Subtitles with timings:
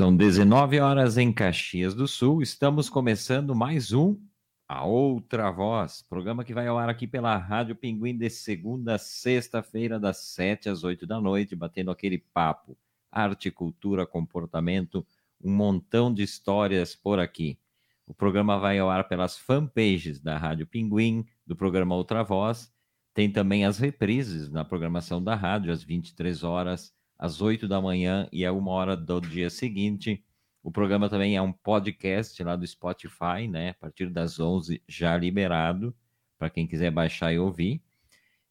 [0.00, 2.40] São 19 horas em Caxias do Sul.
[2.40, 4.18] Estamos começando mais um
[4.66, 8.98] A Outra Voz, programa que vai ao ar aqui pela Rádio Pinguim de segunda a
[8.98, 12.78] sexta-feira, das 7 às 8 da noite, batendo aquele papo.
[13.12, 15.06] Arte, cultura, comportamento,
[15.38, 17.58] um montão de histórias por aqui.
[18.06, 22.72] O programa vai ao ar pelas fanpages da Rádio Pinguim, do programa Outra Voz.
[23.12, 28.26] Tem também as reprises na programação da rádio, às 23 horas às 8 da manhã
[28.32, 30.24] e a uma hora do dia seguinte.
[30.62, 33.70] O programa também é um podcast lá do Spotify, né?
[33.70, 35.94] A partir das 11 já liberado
[36.38, 37.82] para quem quiser baixar e ouvir.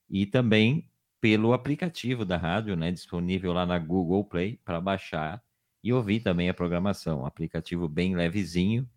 [0.07, 0.87] E também
[1.19, 2.91] pelo aplicativo da rádio, né?
[2.91, 5.43] Disponível lá na Google Play para baixar
[5.83, 7.21] e ouvir também a programação.
[7.21, 8.88] Um aplicativo bem levezinho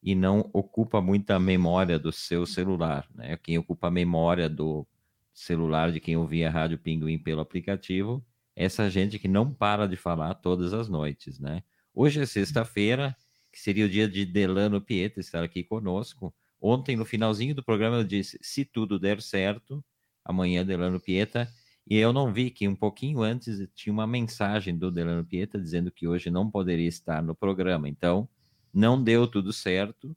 [0.00, 3.36] e não ocupa muita memória do seu celular, né?
[3.38, 4.86] Quem ocupa a memória do
[5.34, 8.24] celular de quem ouvia a Rádio Pinguim pelo aplicativo
[8.56, 11.62] essa gente que não para de falar todas as noites, né?
[11.94, 13.14] Hoje é sexta-feira,
[13.52, 16.34] que seria o dia de Delano Pieta estar aqui conosco.
[16.60, 19.84] Ontem, no finalzinho do programa, eu disse: se tudo der certo,
[20.24, 21.48] amanhã Delano Pieta.
[21.88, 25.90] E eu não vi que um pouquinho antes tinha uma mensagem do Delano Pieta dizendo
[25.92, 27.88] que hoje não poderia estar no programa.
[27.88, 28.28] Então,
[28.74, 30.16] não deu tudo certo,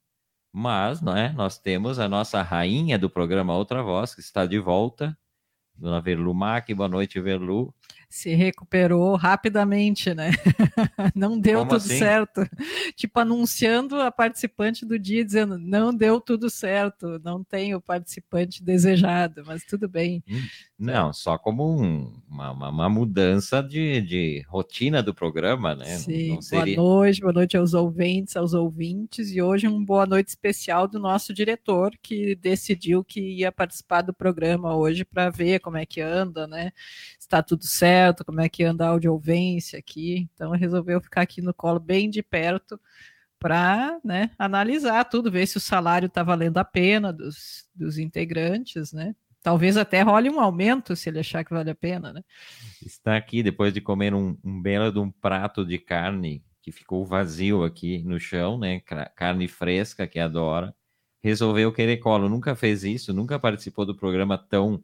[0.52, 1.32] mas não é?
[1.32, 5.16] nós temos a nossa rainha do programa Outra Voz, que está de volta,
[5.76, 6.68] Dona Verlu Mac.
[6.72, 7.74] Boa noite, Verlu
[8.10, 10.32] se recuperou rapidamente, né?
[11.16, 12.00] não deu Como tudo assim?
[12.00, 12.42] certo.
[12.96, 18.64] Tipo, anunciando a participante do dia, dizendo: não deu tudo certo, não tem o participante
[18.64, 20.24] desejado, mas tudo bem.
[20.28, 20.42] Hum,
[20.78, 25.98] não, só como um, uma, uma, mudança de, de rotina do programa, né?
[25.98, 26.78] Sim, seria...
[26.78, 30.98] boa noite, boa noite aos ouvintes, aos ouvintes, e hoje um boa noite especial do
[30.98, 36.02] nosso diretor, que decidiu que ia participar do programa hoje para ver como é que
[36.02, 36.72] anda, né?
[37.20, 40.30] Está tudo certo certo, como é que anda a audiovência aqui.
[40.34, 42.80] Então resolveu ficar aqui no colo bem de perto
[43.40, 48.92] para né, analisar tudo, ver se o salário está valendo a pena dos, dos integrantes,
[48.92, 49.16] né?
[49.42, 52.22] Talvez até role um aumento se ele achar que vale a pena, né?
[52.86, 57.06] Está aqui depois de comer um, um belo de um prato de carne que ficou
[57.06, 58.82] vazio aqui no chão, né?
[59.16, 60.76] Carne fresca que adora.
[61.24, 62.28] Resolveu querer colo.
[62.28, 64.84] Nunca fez isso, nunca participou do programa tão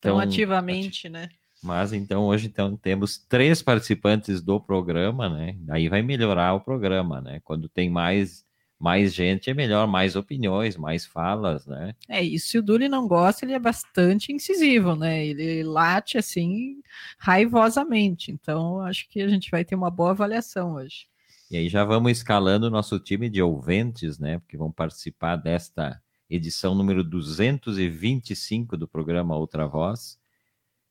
[0.00, 1.28] tão, tão ativamente, ati né?
[1.62, 5.56] Mas então hoje então temos três participantes do programa, né?
[5.70, 7.40] Aí vai melhorar o programa, né?
[7.44, 8.46] Quando tem mais
[8.78, 11.94] mais gente é melhor, mais opiniões, mais falas, né?
[12.08, 12.48] É isso.
[12.48, 15.26] Se o Duli não gosta, ele é bastante incisivo, né?
[15.26, 16.76] Ele late assim
[17.18, 18.30] raivosamente.
[18.30, 21.08] Então acho que a gente vai ter uma boa avaliação hoje.
[21.50, 24.38] E aí já vamos escalando o nosso time de ouvintes, né?
[24.38, 30.17] Porque vão participar desta edição número 225 do programa Outra Voz.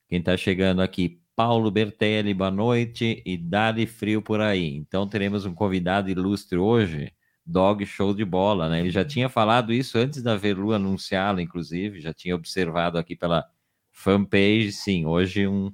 [0.08, 4.74] Quem está chegando aqui, Paulo Bertelli, boa noite e dá-lhe frio por aí.
[4.74, 7.12] Então teremos um convidado ilustre hoje,
[7.46, 8.80] Dog Show de Bola, né?
[8.80, 13.46] Ele já tinha falado isso antes da Verlu anunciá-lo, inclusive, já tinha observado aqui pela
[13.92, 15.70] fanpage, sim, hoje um,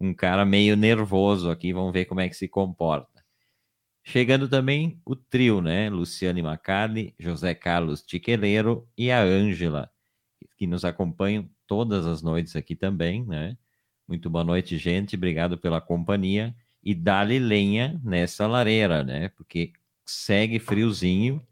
[0.00, 3.24] um cara meio nervoso aqui, vamos ver como é que se comporta.
[4.02, 5.88] Chegando também o trio, né?
[5.90, 9.88] Luciane Macardi, José Carlos Tiqueleiro e a Ângela,
[10.56, 13.56] que nos acompanham todas as noites aqui também, né?
[14.06, 15.16] Muito boa noite, gente.
[15.16, 16.54] Obrigado pela companhia.
[16.82, 19.28] E dá-lhe lenha nessa lareira, né?
[19.30, 19.72] Porque
[20.04, 21.44] segue friozinho.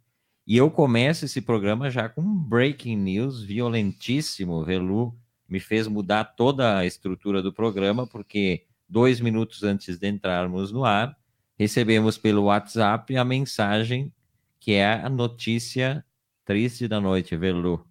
[0.46, 4.64] E eu começo esse programa já com um breaking news violentíssimo.
[4.64, 5.16] Velu
[5.48, 10.84] me fez mudar toda a estrutura do programa, porque dois minutos antes de entrarmos no
[10.84, 11.16] ar,
[11.58, 14.12] recebemos pelo WhatsApp a mensagem
[14.60, 16.04] que é a notícia
[16.44, 17.86] triste da noite, Velu.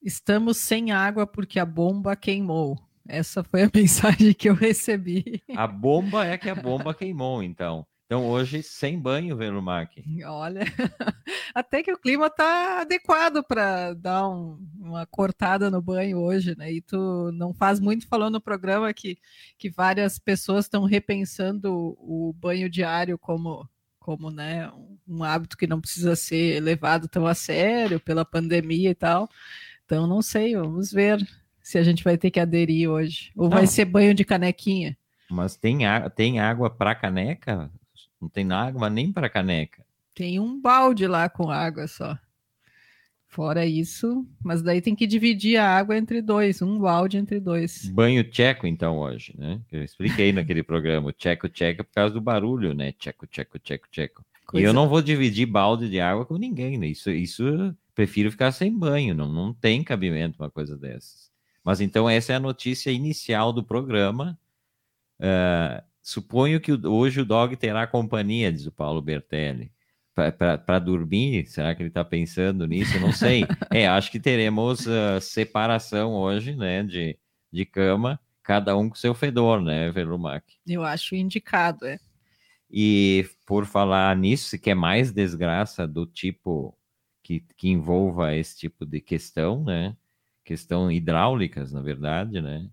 [0.00, 2.78] Estamos sem água porque a bomba queimou.
[3.10, 5.42] Essa foi a mensagem que eu recebi.
[5.56, 7.86] A bomba é que a bomba queimou, então.
[8.06, 10.02] Então hoje sem banho, Velumac.
[10.24, 10.62] Olha,
[11.54, 16.72] até que o clima tá adequado para dar um, uma cortada no banho hoje, né?
[16.72, 19.16] E tu não faz muito falando no programa que,
[19.56, 23.68] que várias pessoas estão repensando o banho diário como
[24.00, 24.68] como né,
[25.06, 29.28] um hábito que não precisa ser levado tão a sério pela pandemia e tal.
[29.84, 31.20] Então não sei, vamos ver
[31.70, 33.30] se a gente vai ter que aderir hoje.
[33.36, 33.56] Ou não.
[33.56, 34.96] vai ser banho de canequinha.
[35.30, 35.78] Mas tem,
[36.16, 37.70] tem água para caneca?
[38.20, 39.84] Não tem água nem para caneca.
[40.12, 42.18] Tem um balde lá com água só.
[43.28, 47.88] Fora isso, mas daí tem que dividir a água entre dois, um balde entre dois.
[47.88, 49.60] Banho tcheco, então, hoje, né?
[49.70, 52.90] Eu expliquei naquele programa, tcheco, tcheco, por causa do barulho, né?
[52.90, 54.24] Tcheco, tcheco, tcheco, tcheco.
[54.44, 54.66] Coisa...
[54.66, 56.88] E eu não vou dividir balde de água com ninguém, né?
[56.88, 61.29] Isso, isso prefiro ficar sem banho, não, não tem cabimento uma coisa dessas.
[61.64, 64.38] Mas então essa é a notícia inicial do programa.
[65.18, 69.70] Uh, Suponho que hoje o dog terá companhia, diz o Paulo Bertelli.
[70.14, 72.98] Para dormir, será que ele está pensando nisso?
[72.98, 73.44] Não sei.
[73.70, 77.18] é, acho que teremos uh, separação hoje, né, de,
[77.52, 80.44] de cama, cada um com seu fedor, né, Velumac?
[80.66, 81.98] Eu acho indicado, é.
[82.70, 86.76] E por falar nisso, se quer mais desgraça do tipo
[87.22, 89.96] que, que envolva esse tipo de questão, né?
[90.50, 92.66] Questão hidráulicas, na verdade, né?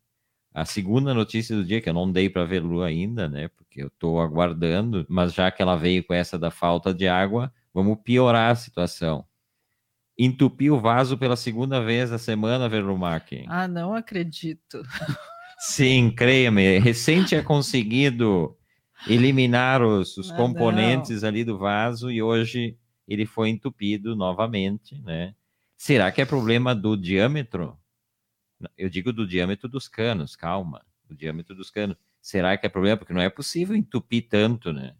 [0.51, 3.49] A segunda notícia do dia, que eu não dei para ver Lu ainda, né?
[3.49, 7.53] Porque eu estou aguardando, mas já que ela veio com essa da falta de água,
[7.71, 9.23] vamos piorar a situação.
[10.17, 13.45] Entupiu o vaso pela segunda vez na semana, Verlumac.
[13.47, 14.81] Ah, não acredito.
[15.59, 16.79] Sim, creia-me.
[16.79, 18.57] Recente é conseguido
[19.07, 21.29] eliminar os, os ah, componentes não.
[21.29, 22.75] ali do vaso e hoje
[23.07, 25.35] ele foi entupido novamente, né?
[25.77, 27.77] Será que é problema do diâmetro?
[28.75, 31.95] Eu digo do diâmetro dos canos, calma, o diâmetro dos canos.
[32.19, 32.97] Será que é problema?
[32.97, 34.95] Porque não é possível entupir tanto, né?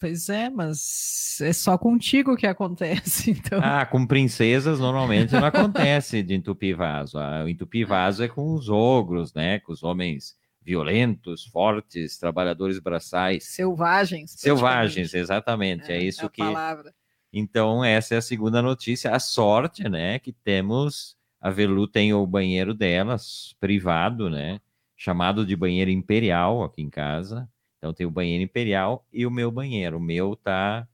[0.00, 3.60] Pois é, mas é só contigo que acontece, então.
[3.62, 7.18] Ah, com princesas normalmente não acontece de entupir vaso.
[7.18, 9.60] Ah, o entupir vaso é com os ogros, né?
[9.60, 13.44] Com os homens violentos, fortes, trabalhadores braçais.
[13.44, 14.32] Selvagens.
[14.32, 15.90] Selvagens, exatamente.
[15.90, 16.42] É, é isso é que.
[16.42, 16.94] Palavra.
[17.32, 19.14] Então, essa é a segunda notícia.
[19.14, 21.16] A sorte, né, que temos.
[21.40, 24.60] A Velu tem o banheiro delas, privado, né?
[24.96, 27.48] Chamado de banheiro imperial aqui em casa.
[27.78, 29.98] Então tem o banheiro imperial e o meu banheiro.
[29.98, 30.86] O meu tá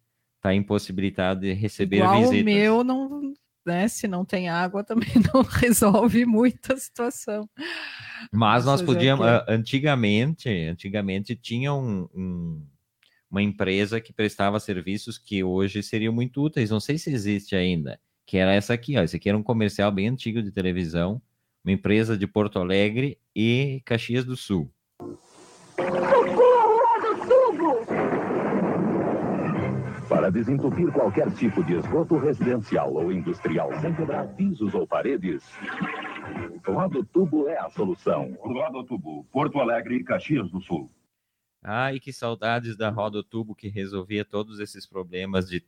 [0.42, 2.42] tá impossibilitado de receber Igual visitas.
[2.42, 3.34] O meu não
[3.64, 3.88] né?
[3.88, 7.48] Se não tem água, também não resolve muito a situação.
[8.30, 12.66] Mas nós podíamos, antigamente, antigamente tinha um, um,
[13.31, 17.99] uma empresa que prestava serviços que hoje seriam muito úteis, não sei se existe ainda,
[18.26, 19.03] que era essa aqui, ó.
[19.03, 21.21] Esse aqui era um comercial bem antigo de televisão,
[21.65, 24.71] uma empresa de Porto Alegre e Caxias do Sul.
[30.09, 35.43] Para desentupir qualquer tipo de esgoto residencial ou industrial sem quebrar pisos ou paredes,
[36.67, 38.37] Rodo Tubo é a solução.
[38.41, 40.91] Rodo Tubo, Porto Alegre e Caxias do Sul.
[41.64, 45.64] Ai, que saudades da Rodo Tubo que resolvia todos esses problemas de,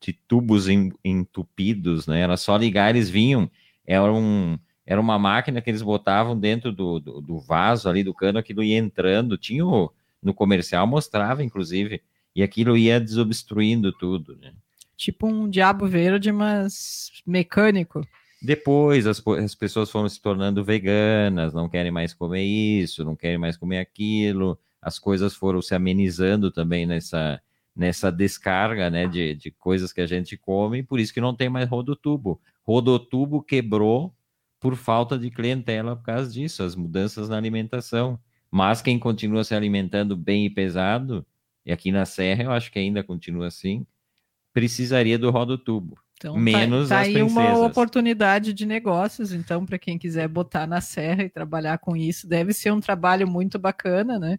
[0.00, 0.66] de tubos
[1.04, 2.20] entupidos, né?
[2.20, 3.48] Era só ligar, eles vinham.
[3.86, 8.12] Era, um, era uma máquina que eles botavam dentro do, do, do vaso ali do
[8.12, 9.38] cano, aquilo ia entrando.
[9.38, 12.02] Tinha o, no comercial, mostrava, inclusive
[12.36, 14.52] e aquilo ia desobstruindo tudo, né?
[14.94, 18.06] Tipo um diabo verde, mas mecânico.
[18.42, 23.38] Depois as, as pessoas foram se tornando veganas, não querem mais comer isso, não querem
[23.38, 27.40] mais comer aquilo, as coisas foram se amenizando também nessa,
[27.74, 31.48] nessa descarga né, de, de coisas que a gente come, por isso que não tem
[31.48, 32.40] mais rodotubo.
[32.62, 34.14] Rodotubo quebrou
[34.60, 38.18] por falta de clientela por causa disso, as mudanças na alimentação.
[38.50, 41.26] Mas quem continua se alimentando bem e pesado
[41.66, 43.84] e aqui na Serra eu acho que ainda continua assim,
[44.52, 45.98] precisaria do rodotubo.
[46.16, 50.66] Então, tá, menos tá, tá aí uma oportunidade de negócios, então, para quem quiser botar
[50.66, 54.38] na serra e trabalhar com isso, deve ser um trabalho muito bacana, né?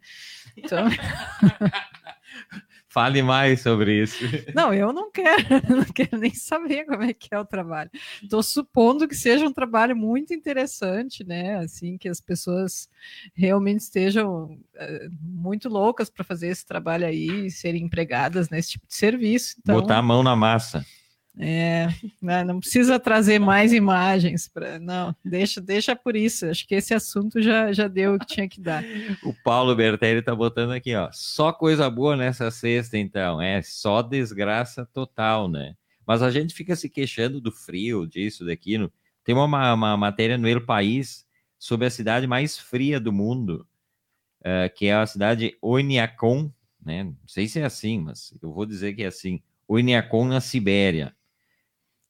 [0.55, 0.85] Então...
[2.97, 4.23] Fale mais sobre isso.
[4.55, 7.91] Não, eu não quero, não quero nem saber como é que é o trabalho.
[8.23, 11.57] Estou supondo que seja um trabalho muito interessante, né?
[11.57, 12.89] Assim, que as pessoas
[13.35, 18.95] realmente estejam é, muito loucas para fazer esse trabalho aí, serem empregadas nesse tipo de
[18.95, 19.57] serviço.
[19.59, 19.75] Então...
[19.75, 20.83] Botar a mão na massa.
[21.39, 21.87] É,
[22.19, 26.47] né, não precisa trazer mais imagens para não, deixa, deixa por isso.
[26.47, 28.83] Acho que esse assunto já, já deu o que tinha que dar.
[29.23, 34.01] O Paulo Bertelli tá botando aqui, ó, só coisa boa nessa sexta, então, é só
[34.01, 35.75] desgraça total, né?
[36.07, 38.91] Mas a gente fica se queixando do frio, disso, daquilo.
[39.23, 41.27] Tem uma, uma matéria no El País
[41.59, 43.67] sobre a cidade mais fria do mundo,
[44.39, 46.51] uh, que é a cidade Oiniacon,
[46.83, 47.03] né?
[47.03, 49.41] Não sei se é assim, mas eu vou dizer que é assim.
[49.67, 51.13] Oiniacon na Sibéria.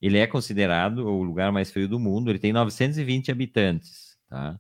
[0.02, 2.30] Ele é considerado o lugar mais frio do mundo.
[2.30, 4.60] Ele tem 920 habitantes, tá?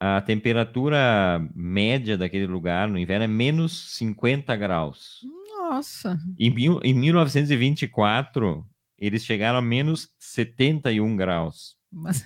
[0.00, 5.20] A temperatura média daquele lugar no inverno é menos 50 graus.
[5.58, 6.16] Nossa!
[6.38, 8.64] Em, em 1924,
[8.96, 11.76] eles chegaram a menos 71 graus.
[11.90, 12.24] Mas...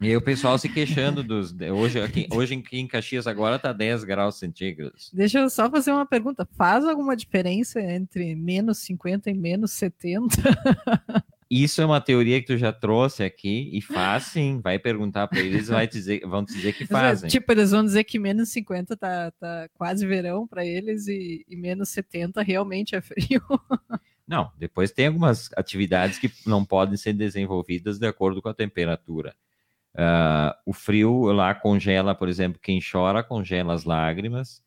[0.00, 1.52] E aí o pessoal se queixando dos.
[1.52, 5.10] Hoje, aqui, hoje em Caxias agora tá 10 graus centígrados.
[5.12, 6.48] Deixa eu só fazer uma pergunta.
[6.56, 10.36] Faz alguma diferença entre menos 50 e menos 70?
[11.50, 14.60] Isso é uma teoria que tu já trouxe aqui e faz sim.
[14.62, 17.28] Vai perguntar para eles, vai dizer, vão dizer que fazem.
[17.28, 21.56] Tipo, eles vão dizer que menos 50 tá, tá quase verão para eles e, e
[21.56, 23.42] menos 70 realmente é frio.
[24.28, 29.34] Não, depois tem algumas atividades que não podem ser desenvolvidas de acordo com a temperatura.
[29.92, 34.62] Uh, o frio lá congela, por exemplo, quem chora congela as lágrimas.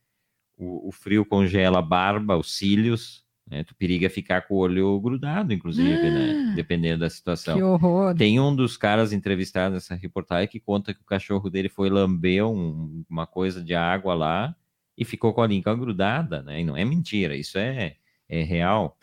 [0.58, 3.23] o, o frio congela a barba, os cílios,
[3.54, 3.64] né?
[3.64, 6.54] Tu periga ficar com o olho grudado, inclusive, ah, né?
[6.56, 7.56] Dependendo da situação.
[7.56, 8.16] Que horror.
[8.16, 12.44] Tem um dos caras entrevistados nessa reportagem que conta que o cachorro dele foi lamber
[12.46, 14.56] um, uma coisa de água lá
[14.98, 16.62] e ficou com a língua grudada, né?
[16.62, 17.96] E não é mentira, isso é,
[18.28, 18.98] é real.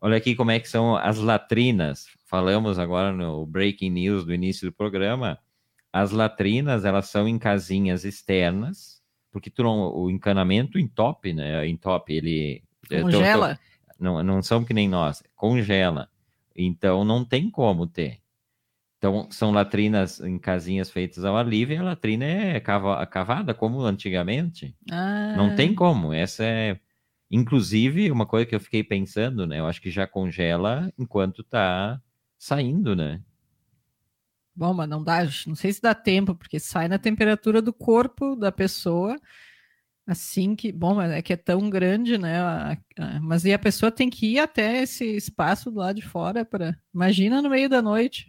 [0.00, 2.06] Olha aqui como é que são as latrinas.
[2.24, 5.40] Falamos agora no breaking news do início do programa.
[5.92, 11.66] As latrinas, elas são em casinhas externas, porque tu não, o encanamento entope, né?
[11.66, 13.56] Entope, ele Congela?
[13.56, 13.60] Tô,
[13.98, 16.08] tô, não, não são que nem nós, congela.
[16.54, 18.20] Então não tem como ter.
[18.98, 23.52] Então são latrinas em casinhas feitas ao ar livre, e a latrina é cava, cavada
[23.54, 24.74] como antigamente.
[24.90, 25.34] Ah.
[25.36, 26.12] Não tem como.
[26.12, 26.80] Essa é
[27.30, 29.58] inclusive uma coisa que eu fiquei pensando, né?
[29.58, 32.00] Eu acho que já congela enquanto tá
[32.38, 33.20] saindo, né?
[34.54, 38.34] Bom, mas não dá, não sei se dá tempo, porque sai na temperatura do corpo
[38.34, 39.20] da pessoa
[40.06, 42.38] Assim que, bom, é que é tão grande, né?
[43.20, 46.78] Mas e a pessoa tem que ir até esse espaço do lado de fora para.
[46.94, 48.28] Imagina no meio da noite.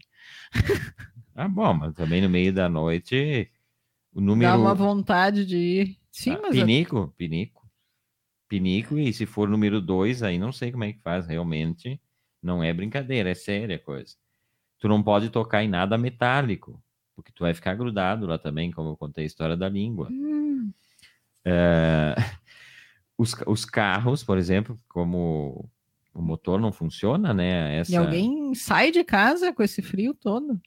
[1.39, 3.51] Ah, bom, mas também no meio da noite
[4.11, 4.51] o número.
[4.51, 5.97] Dá uma vontade de ir.
[6.11, 6.55] Sim, ah, mas.
[6.55, 7.69] Pinico, pinico.
[8.49, 12.01] Pinico, e se for número dois, aí não sei como é que faz, realmente.
[12.41, 14.15] Não é brincadeira, é séria a coisa.
[14.79, 16.81] Tu não pode tocar em nada metálico,
[17.15, 20.07] porque tu vai ficar grudado lá também, como eu contei a história da língua.
[20.09, 20.36] Hum.
[21.49, 22.15] É,
[23.17, 25.69] os, os carros, por exemplo, como
[26.13, 27.77] o motor não funciona, né?
[27.77, 27.91] Essa...
[27.91, 30.59] E alguém sai de casa com esse frio todo.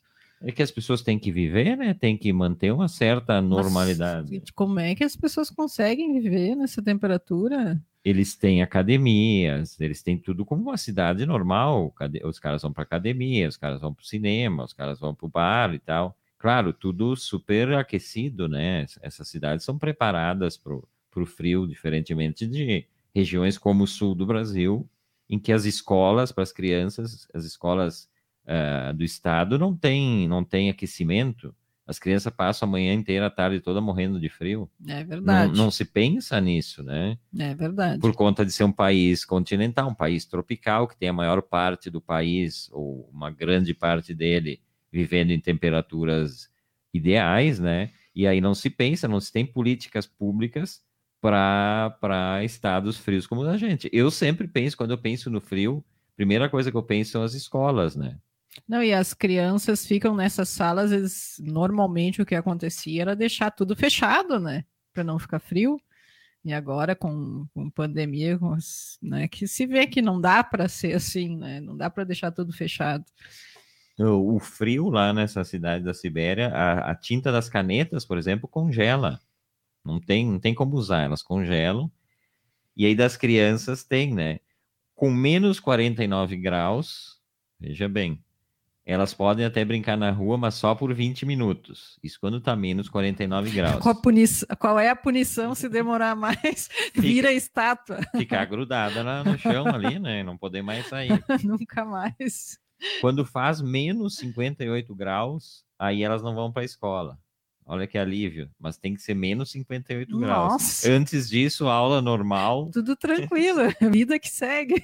[0.42, 1.92] É que as pessoas têm que viver, né?
[1.92, 4.42] Tem que manter uma certa normalidade.
[4.54, 7.78] Como é que as pessoas conseguem viver nessa temperatura?
[8.02, 11.94] Eles têm academias, eles têm tudo como uma cidade normal.
[12.24, 15.26] Os caras vão para academia, os caras vão para o cinema, os caras vão para
[15.26, 16.16] o bar e tal.
[16.40, 18.86] Claro, tudo super aquecido, né?
[19.02, 24.88] Essas cidades são preparadas para o frio, diferentemente de regiões como o sul do Brasil,
[25.28, 28.08] em que as escolas para as crianças, as escolas
[28.46, 31.54] uh, do estado não têm não tem aquecimento.
[31.86, 34.70] As crianças passam a manhã inteira, a tarde toda morrendo de frio.
[34.88, 35.52] É verdade.
[35.52, 37.18] Não, não, se pensa nisso, né?
[37.38, 38.00] É verdade.
[38.00, 41.90] Por conta de ser um país continental, um país tropical, que tem a maior parte
[41.90, 46.50] do país, ou uma grande parte dele, vivendo em temperaturas
[46.92, 47.90] ideais, né?
[48.14, 50.82] E aí não se pensa, não se tem políticas públicas
[51.20, 53.88] para estados frios como a gente.
[53.92, 55.84] Eu sempre penso, quando eu penso no frio,
[56.16, 58.18] primeira coisa que eu penso são as escolas, né?
[58.66, 63.76] Não, e as crianças ficam nessas salas, eles, normalmente o que acontecia era deixar tudo
[63.76, 64.64] fechado, né?
[64.92, 65.80] Para não ficar frio.
[66.44, 68.56] E agora, com, com pandemia, com,
[69.02, 71.60] né, que se vê que não dá para ser assim, né?
[71.60, 73.04] Não dá para deixar tudo fechado
[74.06, 79.20] o frio lá nessa cidade da Sibéria, a, a, tinta das canetas, por exemplo, congela.
[79.84, 81.90] Não tem, não tem como usar, elas congelam.
[82.76, 84.40] E aí das crianças tem, né?
[84.94, 87.20] Com menos 49 graus,
[87.58, 88.22] veja bem,
[88.84, 91.98] elas podem até brincar na rua, mas só por 20 minutos.
[92.02, 93.82] Isso quando tá menos 49 graus.
[93.82, 96.68] Qual, punição, qual é a punição se demorar mais?
[96.94, 98.00] Vira Fica, estátua.
[98.16, 100.22] Ficar grudada no chão ali, né?
[100.22, 101.22] Não poder mais sair.
[101.44, 102.58] Nunca mais.
[103.00, 107.18] Quando faz menos 58 graus, aí elas não vão para a escola.
[107.64, 110.26] Olha que alívio, mas tem que ser menos 58 Nossa.
[110.26, 110.84] graus.
[110.86, 112.68] Antes disso, aula normal.
[112.72, 113.60] Tudo tranquilo,
[113.92, 114.82] vida que segue.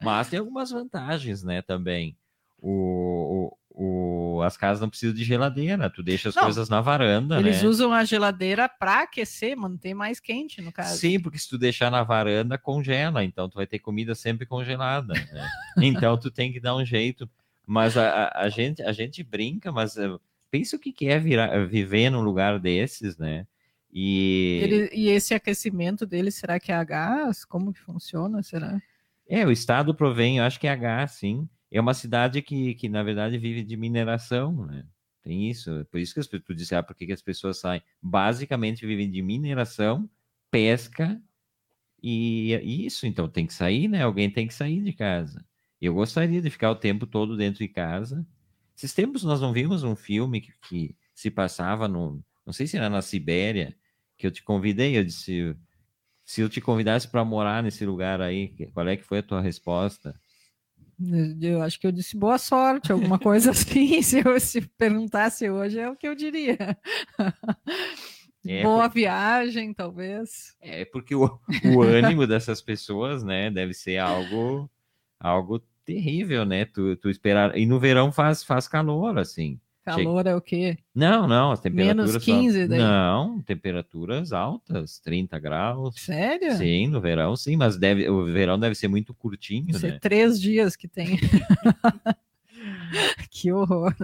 [0.00, 2.16] Mas tem algumas vantagens, né, também.
[2.60, 3.58] O, o,
[4.44, 7.68] as casas não precisam de geladeira, tu deixa as não, coisas na varanda, eles né?
[7.68, 10.96] usam a geladeira para aquecer, manter mais quente, no caso.
[10.96, 15.14] Sim, porque se tu deixar na varanda, congela, então tu vai ter comida sempre congelada,
[15.14, 15.48] né?
[15.82, 17.28] então tu tem que dar um jeito.
[17.66, 21.18] Mas a, a, a gente, a gente brinca, mas uh, pensa o que, que é
[21.18, 23.46] virar, viver num lugar desses, né?
[23.92, 24.60] E...
[24.62, 27.44] Ele, e esse aquecimento dele, será que é a gás?
[27.44, 28.80] Como que funciona, será?
[29.28, 32.74] É, o Estado provém, eu acho que é a gás, sim é uma cidade que,
[32.74, 34.86] que, na verdade, vive de mineração, né?
[35.22, 35.86] Tem isso.
[35.90, 37.82] Por isso que tu disse, ah, por que, que as pessoas saem?
[38.00, 40.08] Basicamente vivem de mineração,
[40.50, 41.20] pesca
[42.02, 43.06] e, e isso.
[43.06, 44.02] Então tem que sair, né?
[44.02, 45.44] Alguém tem que sair de casa.
[45.80, 48.26] Eu gostaria de ficar o tempo todo dentro de casa.
[48.76, 52.22] Esses tempos nós não vimos um filme que, que se passava no.
[52.44, 53.74] Não sei se era na Sibéria,
[54.18, 54.98] que eu te convidei.
[54.98, 55.56] Eu disse:
[56.24, 59.40] se eu te convidasse para morar nesse lugar aí, qual é que foi a tua
[59.40, 60.18] resposta?
[61.40, 64.00] Eu acho que eu disse boa sorte, alguma coisa assim.
[64.02, 66.56] Se eu se perguntasse hoje, é o que eu diria.
[68.46, 70.54] É, boa viagem, talvez.
[70.60, 74.70] É, porque o, o ânimo dessas pessoas, né, deve ser algo,
[75.18, 76.66] algo terrível, né?
[76.66, 77.56] Tu, tu esperar.
[77.56, 79.58] E no verão faz, faz calor, assim.
[79.84, 80.78] Calor é o quê?
[80.94, 82.12] Não, não, as temperaturas.
[82.12, 82.68] Menos 15 são...
[82.68, 82.78] daí?
[82.78, 85.94] Não, temperaturas altas, 30 graus.
[85.96, 86.56] Sério?
[86.56, 89.98] Sim, no verão, sim, mas deve, o verão deve ser muito curtinho, Deve ser né?
[90.00, 91.18] três dias que tem.
[93.30, 93.94] que horror.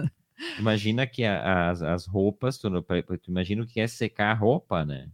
[0.59, 4.85] Imagina que a- as, as roupas, tu, tu imagina o que é secar a roupa,
[4.85, 5.07] né?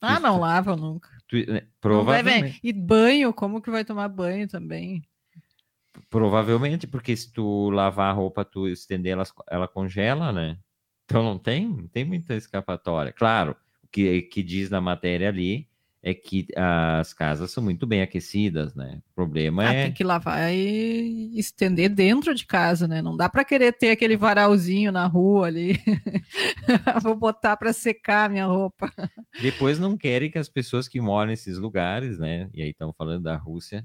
[0.00, 1.08] Ah, não lava nunca.
[1.26, 5.02] Tu- né, provavelmente, E banho, como que vai tomar banho também?
[6.14, 10.56] Provavelmente, porque se tu lavar a roupa, tu estender ela, ela congela, né?
[11.04, 13.12] Então não tem, não tem muita escapatória.
[13.12, 15.68] Claro, o que, que diz na matéria ali
[16.00, 19.00] é que as casas são muito bem aquecidas, né?
[19.10, 19.84] O problema Ah, é.
[19.86, 23.02] tem que lavar e estender dentro de casa, né?
[23.02, 25.80] Não dá para querer ter aquele varalzinho na rua ali.
[27.02, 28.88] Vou botar para secar a minha roupa.
[29.42, 32.48] Depois não querem que as pessoas que moram nesses lugares, né?
[32.54, 33.84] E aí estamos falando da Rússia,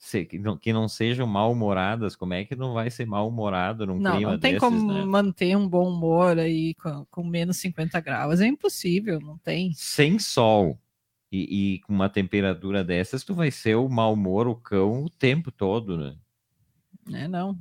[0.00, 2.16] se- que, não, que não sejam mal-humoradas.
[2.16, 5.04] Como é que não vai ser mal-humorado num Não, clima não tem desses, como né?
[5.04, 8.40] manter um bom humor aí com, com menos 50 graus.
[8.40, 9.72] É impossível, não tem.
[9.74, 10.78] Sem sol
[11.30, 15.10] e, e com uma temperatura dessas, tu vai ser o mau humor, o cão, o
[15.10, 16.16] tempo todo, né?
[17.12, 17.58] É, não.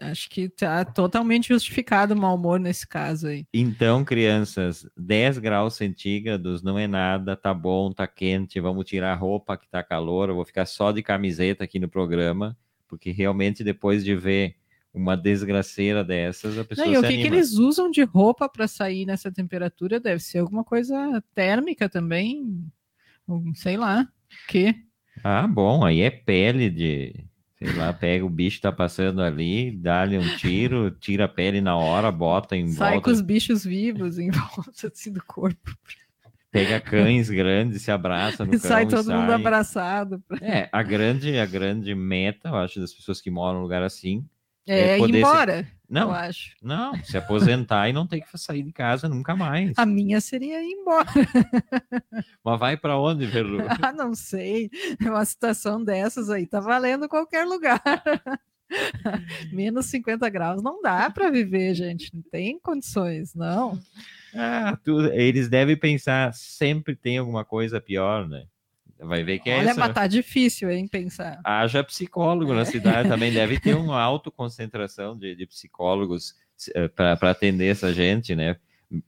[0.00, 3.46] Acho que tá totalmente justificado o mau humor nesse caso aí.
[3.52, 9.16] Então, crianças, 10 graus centígrados não é nada, tá bom, tá quente, vamos tirar a
[9.16, 12.56] roupa que tá calor, eu vou ficar só de camiseta aqui no programa,
[12.88, 14.56] porque realmente depois de ver
[14.94, 18.68] uma desgraceira dessas, a pessoa Não, e o que, que eles usam de roupa para
[18.68, 19.98] sair nessa temperatura?
[19.98, 22.66] Deve ser alguma coisa térmica também.
[23.54, 24.06] Sei lá.
[24.48, 24.74] Que?
[25.24, 27.24] Ah, bom, aí é pele de,
[27.64, 31.60] sei lá, pega o bicho que tá passando ali, dá-lhe um tiro, tira a pele
[31.60, 35.76] na hora, bota em Sai volta, com os bichos vivos em volta assim, do corpo.
[36.50, 39.34] pega cães grandes, se abraça no sai cão e todo mundo sai.
[39.34, 40.22] abraçado.
[40.40, 44.24] É, a grande, a grande meta, eu acho, das pessoas que moram num lugar assim,
[44.66, 46.54] É, É, ir poder se- embora, eu não, acho.
[46.62, 49.72] não, se aposentar e não ter que sair de casa nunca mais.
[49.76, 51.06] A minha seria ir embora.
[52.44, 53.58] Mas vai para onde, Verlu?
[53.82, 54.70] Ah, não sei.
[55.00, 57.82] Uma situação dessas aí tá valendo qualquer lugar.
[59.52, 62.10] Menos 50 graus não dá para viver, gente.
[62.14, 63.78] Não tem condições, não.
[64.34, 68.44] Ah, tu- eles devem pensar, sempre tem alguma coisa pior, né?
[69.02, 69.80] Vai ver que é Olha, essa.
[69.80, 71.40] mas tá difícil, hein, pensar.
[71.44, 76.34] Haja psicólogo na cidade também, deve ter uma autoconcentração de, de psicólogos
[76.94, 78.56] para atender essa gente, né?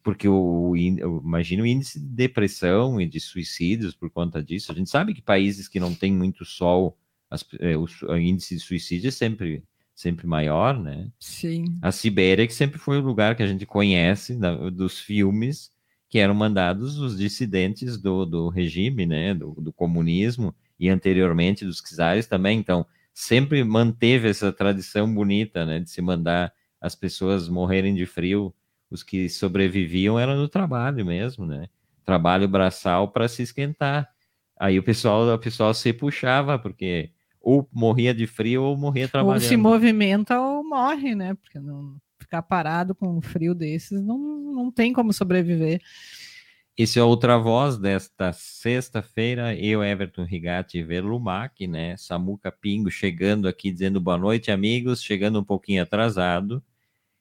[0.03, 4.73] Porque o, imagino o índice de depressão e de suicídios por conta disso.
[4.73, 6.97] A gente sabe que países que não têm muito sol,
[7.31, 9.63] as- é, o, o índice de suicídio é sempre,
[9.95, 11.09] sempre maior, né?
[11.21, 11.79] Sim.
[11.83, 15.71] A Sibéria, que sempre foi o lugar que a gente conhece da- dos filmes
[16.15, 21.81] que eram mandados os dissidentes do, do regime, né, do, do comunismo e anteriormente dos
[21.81, 22.57] czares também.
[22.57, 28.55] Então, sempre manteve essa tradição bonita, né, de se mandar as pessoas morrerem de frio.
[28.89, 31.67] Os que sobreviviam eram no trabalho mesmo, né?
[32.05, 34.09] Trabalho braçal para se esquentar.
[34.57, 39.43] Aí o pessoal, o pessoal se puxava porque ou morria de frio ou morria trabalhando.
[39.43, 41.35] Ou se movimenta ou morre, né?
[41.35, 45.81] Porque não ficar parado com um frio desses não, não tem como sobreviver.
[46.77, 51.97] Esse é outra voz desta sexta-feira, eu, Everton Rigatti Verlumac, né?
[51.97, 56.61] Samuca Pingo chegando aqui dizendo boa noite, amigos, chegando um pouquinho atrasado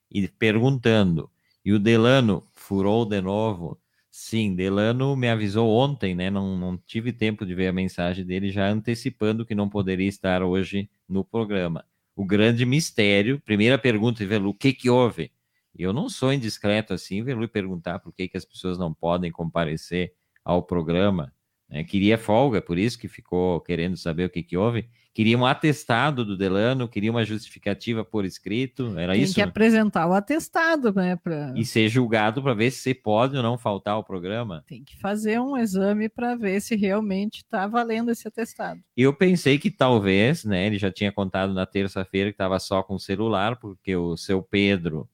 [0.10, 1.30] e perguntando.
[1.63, 3.80] E o Delano furou de novo.
[4.10, 6.32] Sim, Delano me avisou ontem, né?
[6.32, 10.42] Não, não tive tempo de ver a mensagem dele, já antecipando que não poderia estar
[10.42, 11.86] hoje no programa.
[12.15, 15.32] O grande mistério, primeira pergunta, Velu, o que que houve?
[15.76, 20.13] Eu não sou indiscreto assim, Velu, perguntar por que, que as pessoas não podem comparecer
[20.45, 21.34] ao programa.
[21.69, 21.84] Né?
[21.84, 24.88] Queria folga, por isso que ficou querendo saber o que, que houve.
[25.13, 29.36] Queria um atestado do Delano, queria uma justificativa por escrito, era tem isso?
[29.36, 31.15] que apresentar o atestado, né?
[31.15, 31.54] Pra...
[31.56, 34.63] E ser julgado para ver se você pode ou não faltar ao programa.
[34.67, 38.80] Tem que fazer um exame para ver se realmente está valendo esse atestado.
[38.97, 40.65] Eu pensei que talvez, né?
[40.65, 44.41] Ele já tinha contado na terça-feira que estava só com o celular, porque o seu
[44.41, 45.08] Pedro,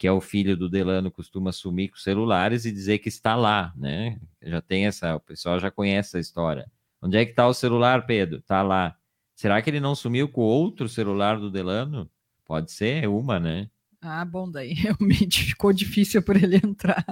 [0.00, 3.70] que é o filho do Delano, costuma sumir com celulares e dizer que está lá,
[3.76, 4.18] né?
[4.40, 6.72] Já tem essa, o pessoal já conhece essa história.
[7.02, 8.38] Onde é que está o celular, Pedro?
[8.38, 8.96] Está lá.
[9.36, 12.10] Será que ele não sumiu com outro celular do Delano?
[12.46, 13.68] Pode ser, é uma, né?
[14.00, 17.04] Ah, bom, daí realmente ficou difícil por ele entrar.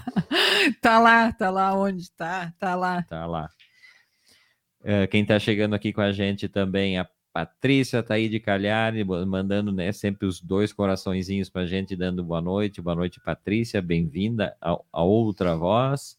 [0.80, 3.02] tá lá, tá lá onde tá, tá lá.
[3.02, 3.50] Tá lá.
[4.82, 9.02] É, quem tá chegando aqui com a gente também, a Patrícia tá aí de Calhari,
[9.02, 12.80] mandando né, sempre os dois coraçõezinhos pra gente, dando boa noite.
[12.80, 16.16] Boa noite, Patrícia, bem-vinda a, a outra voz.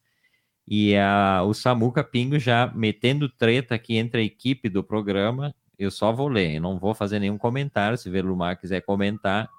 [0.67, 5.55] E a, o Samuca Pingo já metendo treta aqui entre a equipe do programa.
[5.79, 7.97] Eu só vou ler, não vou fazer nenhum comentário.
[7.97, 9.49] Se Velumar quiser comentar,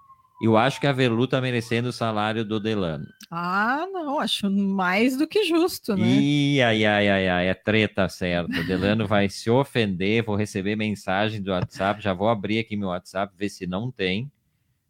[0.40, 3.06] Eu acho que a Velu está merecendo o salário do Delano.
[3.30, 6.06] Ah, não, acho mais do que justo, né?
[6.06, 8.60] Ih, ai, ai, ai, ai, é treta certa.
[8.60, 12.88] O Delano vai se ofender, vou receber mensagem do WhatsApp, já vou abrir aqui meu
[12.88, 14.30] WhatsApp, ver se não tem.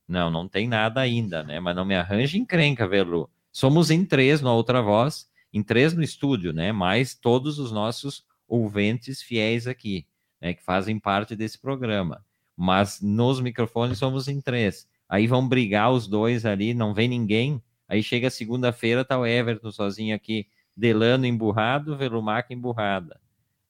[0.09, 1.61] Não, não tem nada ainda, né?
[1.61, 3.31] Mas não me arranje encrenca, Velu.
[3.53, 6.73] Somos em três na outra voz, em três no estúdio, né?
[6.73, 10.07] Mais todos os nossos ouvintes fiéis aqui,
[10.41, 10.55] né?
[10.55, 12.25] Que fazem parte desse programa.
[12.57, 14.89] Mas nos microfones somos em três.
[15.09, 17.63] Aí vão brigar os dois ali, não vem ninguém.
[17.89, 23.21] Aí chega segunda-feira, tá o Everton sozinho aqui, Delano emburrado, Velumaca emburrada.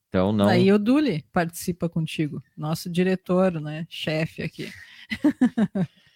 [0.09, 0.49] Então não.
[0.49, 3.87] Aí o Duli participa contigo, nosso diretor, né?
[3.88, 4.72] Chefe aqui.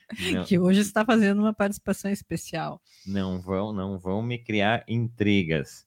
[0.45, 2.83] Que hoje está fazendo uma participação especial.
[3.07, 5.87] Não vão, não vão me criar intrigas.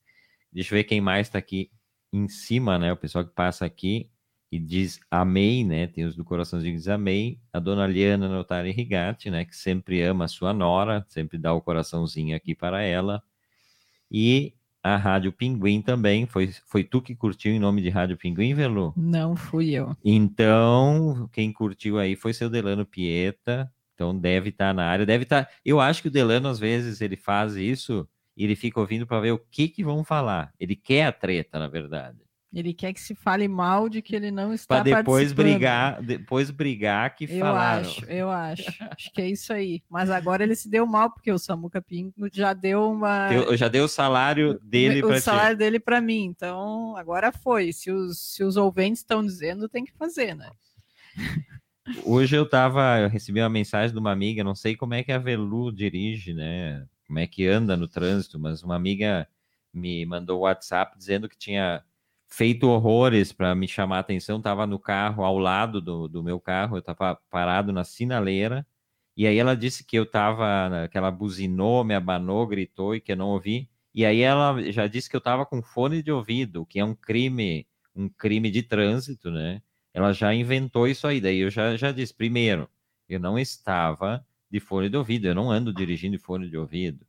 [0.52, 1.70] Deixa eu ver quem mais está aqui
[2.12, 2.94] em cima, né?
[2.94, 4.10] O pessoal que passa aqui
[4.54, 5.88] e diz amei, né?
[5.88, 7.40] Tem os do coraçãozinho que diz amei.
[7.52, 9.46] A dona Liana Notari Rigatti, né?
[9.46, 13.24] Que sempre ama a sua nora, sempre dá o coraçãozinho aqui para ela.
[14.12, 16.28] E a Rádio Pinguim também.
[16.28, 18.94] Foi, foi tu que curtiu em nome de Rádio Pinguim, Velu?
[18.96, 19.98] Não, fui eu.
[20.06, 23.74] Então, quem curtiu aí foi seu Delano Pieta.
[23.96, 25.46] Então deve estar tá na área, deve estar.
[25.46, 25.52] Tá...
[25.66, 29.20] Eu acho que o Delano às vezes ele faz isso e ele fica ouvindo para
[29.20, 30.54] ver o que que vão falar.
[30.60, 32.20] Ele quer a treta, na verdade.
[32.54, 36.52] Ele quer que se fale mal de que ele não está para depois brigar, depois
[36.52, 37.82] brigar que eu falaram.
[37.82, 38.64] Acho, eu acho,
[38.96, 39.82] acho que é isso aí.
[39.90, 43.68] Mas agora ele se deu mal porque o Samuca Pingo já deu uma, eu, já
[43.68, 46.26] deu o salário dele para O salário dele para mim.
[46.26, 47.74] Então agora foi.
[47.74, 50.52] Se os se os ouvintes estão dizendo, tem que fazer, né?
[52.06, 55.12] Hoje eu tava, eu recebi uma mensagem de uma amiga, não sei como é que
[55.12, 56.86] a Velu dirige, né?
[57.08, 59.28] Como é que anda no trânsito, mas uma amiga
[59.74, 61.84] me mandou o WhatsApp dizendo que tinha
[62.36, 64.42] feito horrores para me chamar a atenção.
[64.42, 68.66] Tava no carro ao lado do, do meu carro, eu tava parado na sinaleira.
[69.16, 73.12] E aí ela disse que eu tava, que ela buzinou, me abanou, gritou e que
[73.12, 73.70] eu não ouvi.
[73.94, 76.96] E aí ela já disse que eu tava com fone de ouvido, que é um
[76.96, 79.62] crime, um crime de trânsito, né?
[79.94, 81.22] ela já inventou isso aí.
[81.22, 82.70] Daí eu já, já disse: primeiro,
[83.08, 87.06] eu não estava de fone de ouvido, eu não ando dirigindo de fone de ouvido.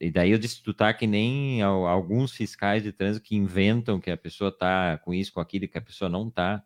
[0.00, 4.10] E daí eu disse: tu tá que nem alguns fiscais de trânsito que inventam que
[4.10, 6.62] a pessoa tá com isso, com aquilo, que a pessoa não tá.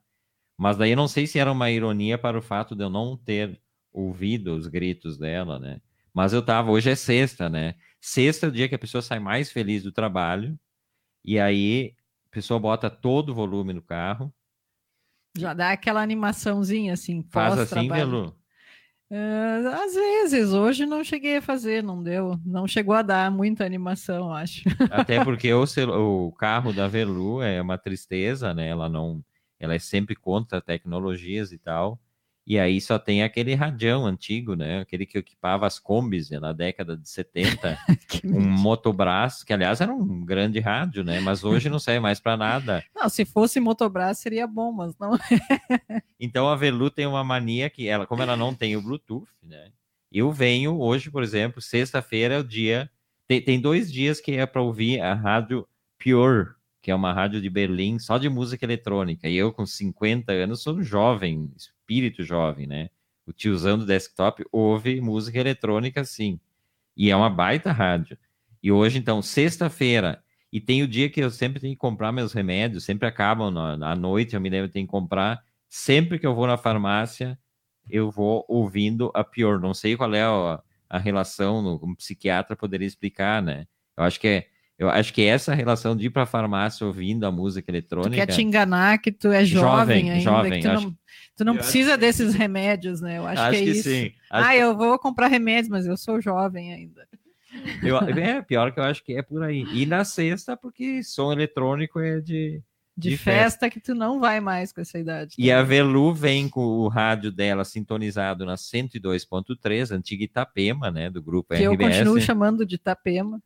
[0.59, 3.17] Mas daí eu não sei se era uma ironia para o fato de eu não
[3.17, 3.61] ter
[3.93, 5.81] ouvido os gritos dela, né?
[6.13, 7.75] Mas eu tava, hoje é sexta, né?
[8.01, 10.59] Sexta é o dia que a pessoa sai mais feliz do trabalho,
[11.25, 11.95] e aí
[12.27, 14.33] a pessoa bota todo o volume no carro,
[15.37, 17.23] já dá aquela animação,zinha assim.
[17.31, 18.35] Faz assim, Velu?
[19.09, 22.39] Uh, às vezes, hoje não cheguei a fazer, não deu.
[22.45, 24.63] Não chegou a dar muita animação, acho.
[24.91, 28.69] Até porque o, o carro da Velu é uma tristeza, né?
[28.69, 29.23] Ela não.
[29.59, 31.99] Ela é sempre contra tecnologias e tal.
[32.47, 34.79] E aí só tem aquele radião antigo, né?
[34.79, 36.39] Aquele que equipava as combis né?
[36.39, 37.77] na década de 70,
[38.25, 41.19] um motobraço, que aliás era um grande rádio, né?
[41.19, 42.85] Mas hoje não serve mais para nada.
[42.95, 45.19] Não, se fosse motobraço seria bom, mas não.
[46.21, 49.71] então a Velu tem uma mania que ela, como ela não tem o Bluetooth, né?
[50.11, 52.91] Eu venho hoje, por exemplo, sexta-feira é o dia.
[53.29, 55.67] Tem, tem dois dias que é para ouvir a rádio
[56.03, 59.29] Pure, que é uma rádio de Berlim só de música eletrônica.
[59.29, 61.51] E eu, com 50 anos, sou um jovem,
[61.87, 62.91] espírito jovem, né?
[63.25, 66.41] O tiozão do desktop ouve música eletrônica sim.
[66.97, 68.19] E é uma baita rádio.
[68.63, 70.23] E hoje, então, sexta-feira,
[70.53, 73.93] e tem o dia que eu sempre tenho que comprar meus remédios, sempre acabam na,
[73.93, 75.45] à noite, eu me lembro, tenho que comprar.
[75.69, 77.39] Sempre que eu vou na farmácia,
[77.89, 79.61] eu vou ouvindo a pior.
[79.61, 83.67] Não sei qual é a, a relação, um psiquiatra poderia explicar, né?
[83.97, 84.47] Eu acho que é
[84.79, 88.11] eu acho que essa relação de ir para a farmácia ouvindo a música eletrônica.
[88.11, 90.85] Tu quer te enganar que tu é jovem, jovem ainda, jovem, que tu acho...
[90.85, 90.97] não,
[91.35, 93.17] tu não precisa desses remédios, né?
[93.17, 93.89] Eu acho, acho que é que isso.
[93.89, 94.13] Sim.
[94.31, 94.49] Acho...
[94.49, 97.09] Ah, eu vou comprar remédios, mas eu sou jovem ainda.
[97.83, 99.65] Eu, é, pior que eu acho que é por aí.
[99.73, 102.63] E na sexta, porque som eletrônico é de.
[102.99, 105.35] De, de festa, festa, que tu não vai mais com essa idade.
[105.37, 111.11] E a Velu vem com o rádio dela sintonizado na 102.3, antiga Itapema, né?
[111.11, 111.77] Do grupo que RBS.
[111.77, 113.39] Que eu continuo chamando de Itapema.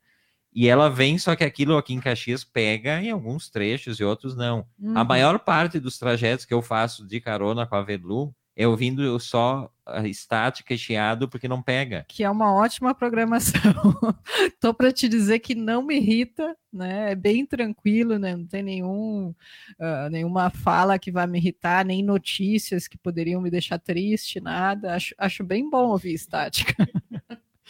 [0.53, 4.37] E ela vem, só que aquilo aqui em Caxias pega em alguns trechos e outros
[4.37, 4.67] não.
[4.79, 4.99] Uhum.
[4.99, 9.19] A maior parte dos trajetos que eu faço de carona com a Velu é ouvindo
[9.19, 9.71] só
[10.05, 12.05] estática e chiado porque não pega.
[12.09, 13.61] Que é uma ótima programação.
[14.61, 17.13] Tô para te dizer que não me irrita, né?
[17.13, 18.37] É bem tranquilo, né?
[18.37, 19.35] Não tem nenhum,
[19.79, 24.95] uh, nenhuma fala que vai me irritar, nem notícias que poderiam me deixar triste, nada.
[24.95, 26.75] Acho, acho bem bom ouvir estática.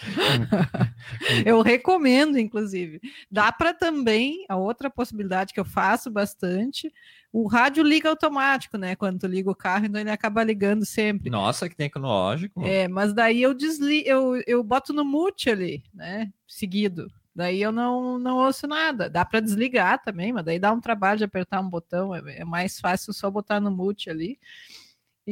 [1.44, 3.00] eu recomendo, inclusive.
[3.30, 6.92] Dá para também, a outra possibilidade que eu faço bastante,
[7.32, 8.96] o rádio liga automático, né?
[8.96, 11.30] Quando tu liga o carro, então ele acaba ligando sempre.
[11.30, 12.64] Nossa, que tecnológico.
[12.64, 16.32] É, mas daí eu desligo, eu, eu boto no mute ali, né?
[16.46, 17.10] Seguido.
[17.34, 19.08] Daí eu não, não ouço nada.
[19.08, 22.14] Dá para desligar também, mas daí dá um trabalho de apertar um botão.
[22.14, 24.38] É, é mais fácil só botar no mute ali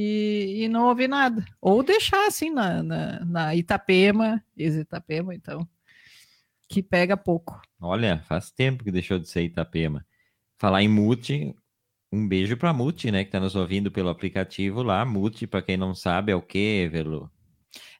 [0.01, 1.45] e, e não ouvir nada.
[1.61, 5.69] Ou deixar assim na, na, na Itapema, ex-Itapema, então,
[6.69, 7.61] que pega pouco.
[7.81, 10.07] Olha, faz tempo que deixou de ser Itapema.
[10.57, 11.53] Falar em mute,
[12.13, 15.05] um beijo para Mute, né, que está nos ouvindo pelo aplicativo lá.
[15.05, 17.29] Mute, para quem não sabe, é o que, Velu?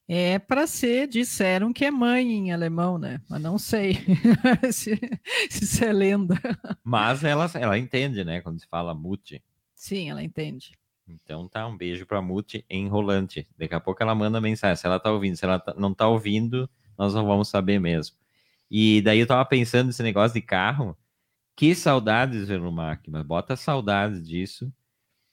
[0.07, 3.21] É para ser, disseram que é mãe em alemão, né?
[3.29, 3.99] Mas não sei
[4.73, 4.97] se,
[5.51, 6.41] se isso é lenda.
[6.83, 8.41] Mas ela, ela entende, né?
[8.41, 9.43] Quando se fala mute.
[9.75, 10.79] Sim, ela entende.
[11.09, 13.49] Então tá, um beijo para Mute enrolante.
[13.59, 14.77] Daqui a pouco ela manda mensagem.
[14.77, 18.17] Se ela tá ouvindo, se ela tá, não tá ouvindo, nós não vamos saber mesmo.
[18.71, 20.97] E daí eu tava pensando nesse negócio de carro.
[21.57, 24.73] Que saudades, Velumac, mas bota saudades disso.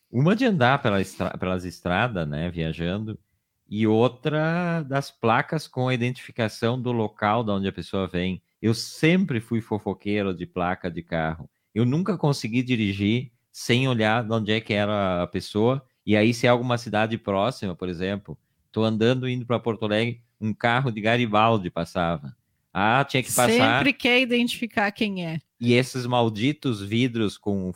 [0.10, 3.20] Uma de andar pela estra pelas estradas, né, viajando,
[3.68, 8.42] e outra das placas com a identificação do local de onde a pessoa vem.
[8.62, 11.50] Eu sempre fui fofoqueiro de placa de carro.
[11.74, 15.82] Eu nunca consegui dirigir sem olhar de onde é que era a pessoa.
[16.06, 18.38] E aí, se é alguma cidade próxima, por exemplo,
[18.68, 22.36] estou andando indo para Porto Alegre, um carro de Garibaldi passava.
[22.74, 23.78] Ah, tinha que passar.
[23.78, 25.39] Sempre quer identificar quem é.
[25.58, 27.72] E esses malditos vidros com,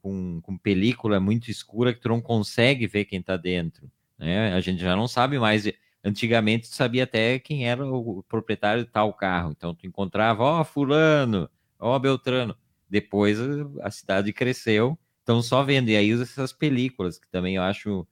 [0.00, 3.90] com, com película muito escura que tu não consegue ver quem está dentro.
[4.16, 4.54] Né?
[4.54, 5.64] A gente já não sabe mais.
[6.04, 9.50] Antigamente tu sabia até quem era o proprietário de tal carro.
[9.50, 12.56] Então tu encontrava, ó, oh, fulano, ó, oh, Beltrano.
[12.88, 13.36] Depois
[13.82, 15.88] a cidade cresceu, então só vendo.
[15.88, 18.06] E aí usa essas películas, que também eu acho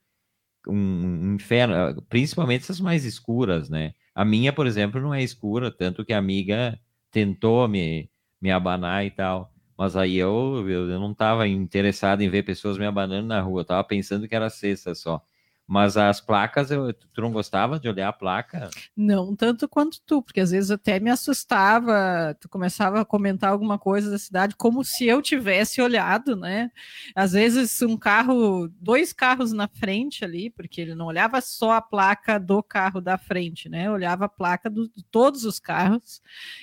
[0.69, 3.95] um, inferno, principalmente essas mais escuras, né?
[4.15, 6.79] A minha, por exemplo, não é escura, tanto que a amiga
[7.11, 9.53] tentou me, me abanar e tal.
[9.77, 13.63] Mas aí eu, eu, não estava interessado em ver pessoas me abanando na rua, eu
[13.63, 15.23] estava pensando que era sexta só.
[15.67, 18.69] Mas as placas, eu, tu não gostava de olhar a placa?
[18.97, 23.79] Não tanto quanto tu, porque às vezes até me assustava, tu começava a comentar alguma
[23.79, 26.71] coisa da cidade como se eu tivesse olhado, né?
[27.15, 31.81] Às vezes um carro, dois carros na frente ali, porque ele não olhava só a
[31.81, 33.91] placa do carro da frente, né?
[33.91, 36.21] Olhava a placa do, de todos os carros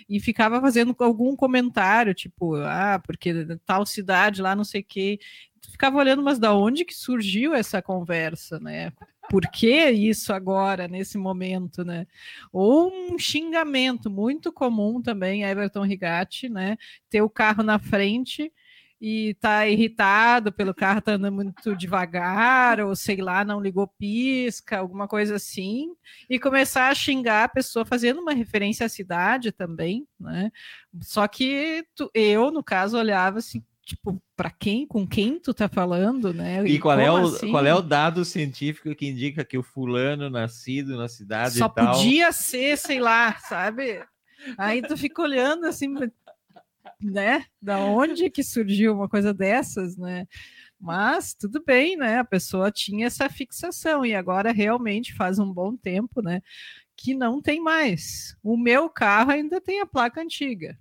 [0.07, 5.19] e ficava fazendo algum comentário, tipo, ah, porque tal cidade lá, não sei o quê
[5.79, 8.91] ficava olhando, mas da onde que surgiu essa conversa, né?
[9.29, 12.05] Por que isso agora, nesse momento, né?
[12.51, 16.75] Ou um xingamento muito comum também, Everton Rigatti, né?
[17.09, 18.51] Ter o carro na frente
[18.99, 24.79] e tá irritado pelo carro tá andando muito devagar, ou sei lá, não ligou pisca,
[24.79, 25.93] alguma coisa assim,
[26.29, 30.51] e começar a xingar a pessoa fazendo uma referência à cidade também, né?
[31.01, 35.67] Só que tu, eu, no caso, olhava assim, tipo, para quem, com quem tu tá
[35.67, 36.63] falando, né?
[36.63, 37.49] E, e qual, é o, assim?
[37.49, 42.31] qual é o dado científico que indica que o fulano nascido na cidade Só podia
[42.31, 44.03] ser, sei lá, sabe?
[44.57, 45.91] Aí tu fica olhando assim,
[47.01, 47.45] né?
[47.59, 50.27] Da onde que surgiu uma coisa dessas, né?
[50.79, 52.19] Mas tudo bem, né?
[52.19, 56.41] A pessoa tinha essa fixação e agora realmente faz um bom tempo, né?
[56.95, 58.37] Que não tem mais.
[58.43, 60.77] O meu carro ainda tem a placa antiga,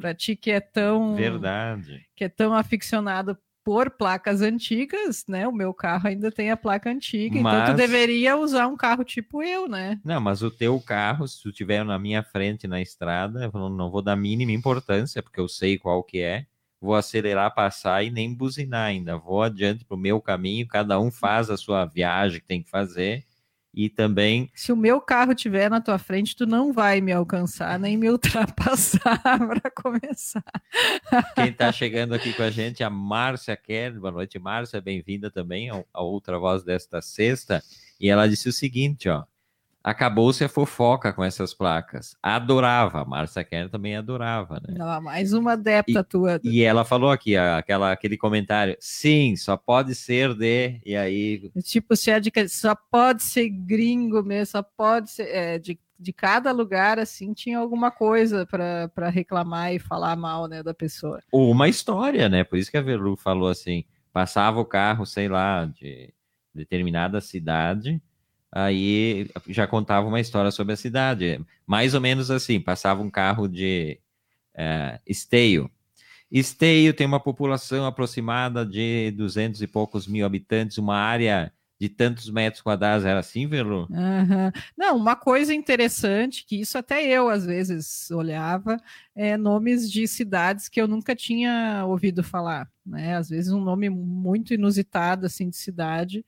[0.00, 5.46] para ti que é tão verdade que é tão aficionado por placas antigas, né?
[5.46, 7.62] O meu carro ainda tem a placa antiga, mas...
[7.62, 10.00] então tu deveria usar um carro tipo eu, né?
[10.04, 13.90] Não, mas o teu carro, se tu tiver na minha frente na estrada, eu não
[13.90, 16.46] vou dar mínima importância, porque eu sei qual que é.
[16.80, 19.18] Vou acelerar, passar e nem buzinar ainda.
[19.18, 22.70] Vou adiante para o meu caminho, cada um faz a sua viagem que tem que
[22.70, 23.26] fazer
[23.72, 24.50] e também.
[24.54, 28.10] Se o meu carro estiver na tua frente, tu não vai me alcançar nem me
[28.10, 30.44] ultrapassar para começar.
[31.34, 33.98] Quem está chegando aqui com a gente é a Márcia Kerr.
[33.98, 34.80] Boa noite, Márcia.
[34.80, 37.62] Bem-vinda também a outra voz desta sexta.
[38.00, 39.24] E ela disse o seguinte: ó.
[39.82, 42.14] Acabou-se a fofoca com essas placas.
[42.22, 43.02] Adorava.
[43.04, 44.74] Márcia Kerr também adorava, né?
[44.76, 46.40] Não, mais uma adepta e, tua.
[46.44, 50.80] E ela falou aqui, aquela, aquele comentário: sim, só pode ser de.
[50.84, 51.50] E aí.
[51.62, 52.30] Tipo, se é de.
[52.48, 55.28] Só pode ser gringo mesmo, só pode ser.
[55.28, 60.62] É, de, de cada lugar, assim, tinha alguma coisa para reclamar e falar mal, né,
[60.62, 61.22] da pessoa.
[61.32, 62.44] Ou uma história, né?
[62.44, 66.12] Por isso que a Velu falou assim: passava o carro, sei lá, de
[66.54, 68.02] determinada cidade
[68.52, 71.40] aí já contava uma história sobre a cidade.
[71.66, 73.98] Mais ou menos assim, passava um carro de
[74.54, 75.70] é, esteio.
[76.30, 82.30] Esteio tem uma população aproximada de duzentos e poucos mil habitantes, uma área de tantos
[82.30, 83.04] metros quadrados.
[83.06, 83.88] Era assim, Velu?
[83.90, 84.52] Uhum.
[84.76, 88.76] Não, uma coisa interessante, que isso até eu às vezes olhava,
[89.16, 92.70] é nomes de cidades que eu nunca tinha ouvido falar.
[92.84, 93.16] Né?
[93.16, 96.24] Às vezes um nome muito inusitado assim de cidade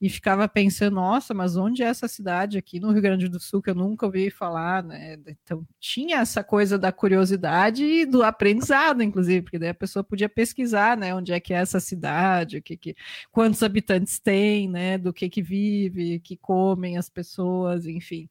[0.00, 3.60] e ficava pensando, nossa, mas onde é essa cidade aqui no Rio Grande do Sul
[3.60, 5.18] que eu nunca ouvi falar, né?
[5.44, 10.28] Então tinha essa coisa da curiosidade e do aprendizado, inclusive, porque daí a pessoa podia
[10.28, 11.14] pesquisar, né?
[11.14, 12.96] Onde é que é essa cidade, o que, que
[13.30, 14.96] quantos habitantes tem, né?
[14.96, 18.26] Do que que vive, que comem as pessoas, enfim.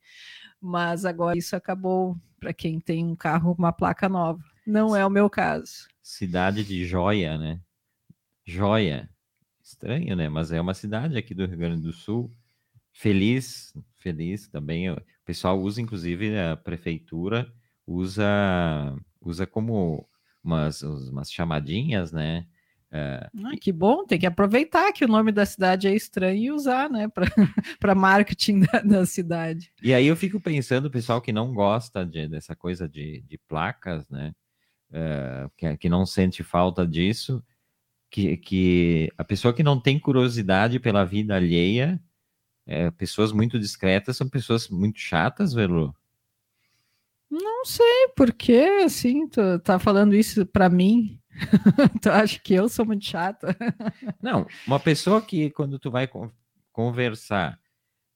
[0.59, 4.43] Mas agora isso acabou para quem tem um carro, uma placa nova.
[4.65, 5.87] Não é o meu caso.
[6.01, 7.59] Cidade de Joia, né?
[8.43, 9.07] Joia
[9.69, 10.27] Estranho, né?
[10.29, 12.33] Mas é uma cidade aqui do Rio Grande do Sul.
[12.91, 14.89] Feliz, feliz também.
[14.89, 17.51] O pessoal usa, inclusive, a prefeitura
[17.85, 18.25] usa,
[19.21, 20.09] usa como
[20.43, 22.47] umas, umas chamadinhas, né?
[22.91, 23.29] É...
[23.61, 27.07] Que bom, tem que aproveitar que o nome da cidade é estranho e usar, né,
[27.79, 29.71] para marketing da, da, cidade.
[29.83, 33.37] E aí eu fico pensando, o pessoal que não gosta de, dessa coisa de, de
[33.47, 34.33] placas, né,
[34.91, 37.43] é, que, que não sente falta disso,
[38.09, 42.01] que, que a pessoa que não tem curiosidade pela vida alheia,
[42.65, 45.95] é, pessoas muito discretas são pessoas muito chatas, Velu?
[47.29, 51.19] Não sei por que, assim, tu tá falando isso para mim.
[52.01, 53.55] tu acha que eu sou muito chata?
[54.21, 56.09] não, uma pessoa que quando tu vai
[56.71, 57.59] conversar,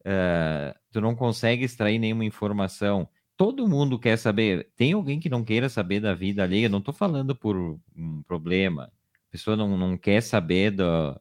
[0.01, 4.71] uh, tu não consegue extrair nenhuma informação, todo mundo quer saber.
[4.75, 6.67] Tem alguém que não queira saber da vida alheia?
[6.67, 8.91] Não estou falando por um problema
[9.33, 11.19] pessoa não, não quer saber do,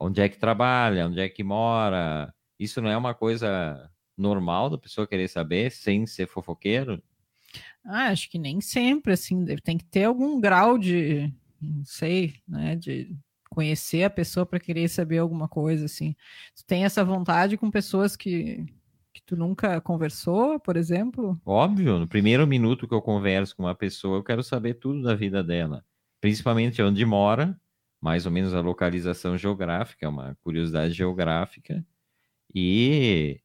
[0.00, 2.32] onde é que trabalha, onde é que mora.
[2.56, 7.02] Isso não é uma coisa normal da pessoa querer saber sem ser fofoqueiro?
[7.84, 12.76] Ah, acho que nem sempre, assim, tem que ter algum grau de, não sei, né,
[12.76, 13.12] de
[13.50, 16.14] conhecer a pessoa para querer saber alguma coisa, assim.
[16.54, 18.66] Tu tem essa vontade com pessoas que,
[19.12, 21.40] que tu nunca conversou, por exemplo?
[21.44, 25.16] Óbvio, no primeiro minuto que eu converso com uma pessoa, eu quero saber tudo da
[25.16, 25.84] vida dela
[26.20, 27.58] principalmente onde mora,
[28.00, 31.84] mais ou menos a localização geográfica, é uma curiosidade geográfica,
[32.54, 33.40] e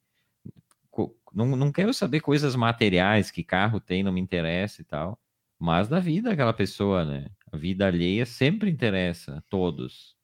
[1.34, 5.20] não, não quero saber coisas materiais, que carro tem, não me interessa e tal,
[5.60, 7.28] mas da vida daquela pessoa, né?
[7.52, 10.16] A vida alheia sempre interessa a todos.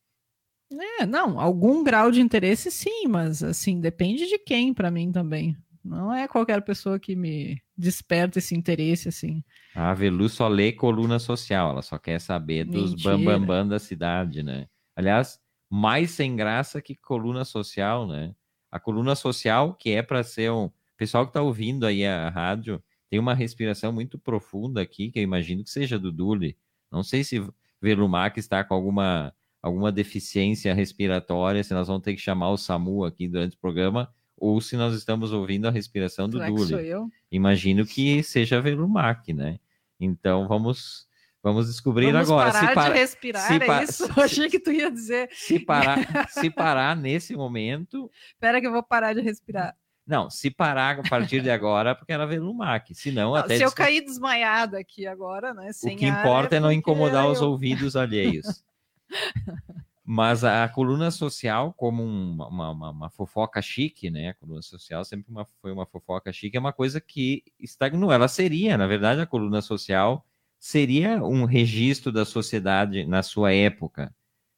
[1.00, 5.58] É, não, algum grau de interesse sim, mas assim, depende de quem para mim também.
[5.84, 9.44] Não é qualquer pessoa que me desperta esse interesse, assim.
[9.74, 13.80] A Velu só lê coluna social, ela só quer saber dos bambambam bam, bam da
[13.80, 14.68] cidade, né?
[14.96, 15.40] Aliás,
[15.70, 18.36] mais sem graça que coluna social, né?
[18.72, 20.70] A coluna social, que é para ser um.
[20.98, 25.24] Pessoal que está ouvindo aí a rádio, tem uma respiração muito profunda aqui, que eu
[25.24, 26.58] imagino que seja do Dule.
[26.92, 27.42] Não sei se
[27.82, 33.06] Velumac está com alguma, alguma deficiência respiratória, se nós vamos ter que chamar o SAMU
[33.06, 37.12] aqui durante o programa, ou se nós estamos ouvindo a respiração do Será Dule.
[37.32, 39.60] Imagino que seja Velumac, né?
[40.00, 41.08] Então vamos
[41.44, 42.52] vamos descobrir vamos agora.
[42.52, 44.06] Parar se parar de respirar, se é isso?
[44.14, 45.30] Se, achei que tu ia dizer.
[45.32, 48.10] Se parar, se parar nesse momento.
[48.34, 49.76] Espera que eu vou parar de respirar.
[50.06, 52.96] Não, se parar a partir de agora, porque era Velumac.
[52.96, 53.58] Se não, até.
[53.58, 55.70] Se eu cair desmaiada aqui agora, né?
[55.84, 57.32] o que importa é, é não incomodar eu...
[57.32, 58.64] os ouvidos alheios.
[60.12, 64.30] Mas a, coluna social, como uma, uma, uma, fofoca chique, né?
[64.30, 68.12] A coluna social sempre uma, foi uma fofoca chique, é uma coisa que estagnou.
[68.12, 70.26] Ela seria, na verdade, a coluna social
[70.58, 74.12] seria um registro da sociedade na sua época.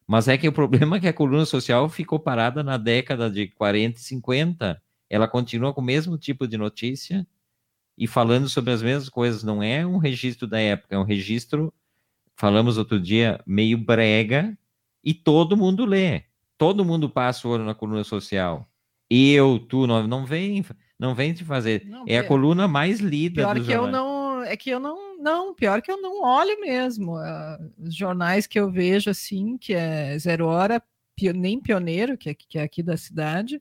[0.07, 3.49] Mas é que o problema é que a coluna social ficou parada na década de
[3.49, 4.81] 40 e 50.
[5.09, 7.27] Ela continua com o mesmo tipo de notícia
[7.97, 9.43] e falando sobre as mesmas coisas.
[9.43, 11.73] Não é um registro da época, é um registro,
[12.37, 14.57] falamos outro dia, meio brega,
[15.03, 16.23] e todo mundo lê.
[16.57, 18.69] Todo mundo passa o olho na coluna social.
[19.09, 20.63] Eu, tu, não, não vem,
[20.97, 21.85] não vem te fazer.
[21.85, 25.53] Não, é a coluna mais lida pior que eu não, é que eu não, não,
[25.53, 27.17] pior que eu não olho mesmo.
[27.17, 30.81] Uh, os jornais que eu vejo assim, que é Zero Hora,
[31.35, 33.59] nem Pioneiro, que é, que é aqui da cidade,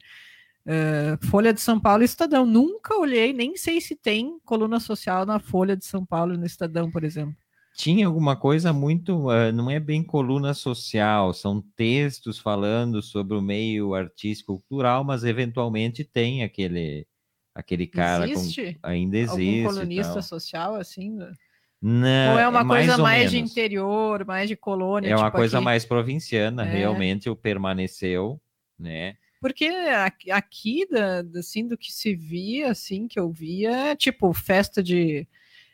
[0.67, 2.47] uh, Folha de São Paulo e Estadão.
[2.47, 6.47] Nunca olhei, nem sei se tem coluna social na Folha de São Paulo e no
[6.47, 7.37] Estadão, por exemplo
[7.81, 9.29] tinha alguma coisa muito.
[9.29, 15.25] Uh, não é bem coluna social, são textos falando sobre o meio artístico cultural, mas
[15.25, 17.07] eventualmente tem aquele
[17.55, 18.29] aquele cara.
[18.29, 18.75] Existe?
[18.75, 19.65] Com, ainda existe.
[19.65, 21.19] Algum colunista social assim?
[21.81, 25.09] Não, Ou é uma é coisa mais, mais de interior, mais de colônia?
[25.09, 25.65] É uma tipo coisa aqui.
[25.65, 26.71] mais provinciana, é.
[26.71, 28.39] realmente o permaneceu,
[28.79, 29.17] né?
[29.41, 29.67] Porque
[30.31, 35.27] aqui, da, assim, do que se via, assim, que eu via, tipo, festa de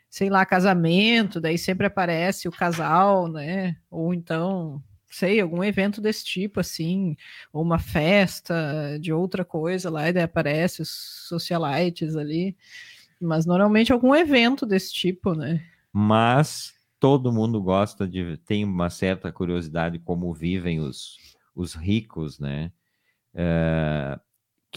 [0.09, 3.75] sei lá, casamento, daí sempre aparece o casal, né?
[3.89, 7.15] Ou então sei, algum evento desse tipo, assim,
[7.51, 10.89] ou uma festa de outra coisa lá, e daí aparece os
[11.27, 12.55] socialites ali.
[13.19, 15.63] Mas normalmente algum evento desse tipo, né?
[15.91, 18.37] Mas todo mundo gosta de.
[18.37, 21.17] tem uma certa curiosidade como vivem os,
[21.55, 22.71] os ricos, né?
[23.33, 24.19] Uh,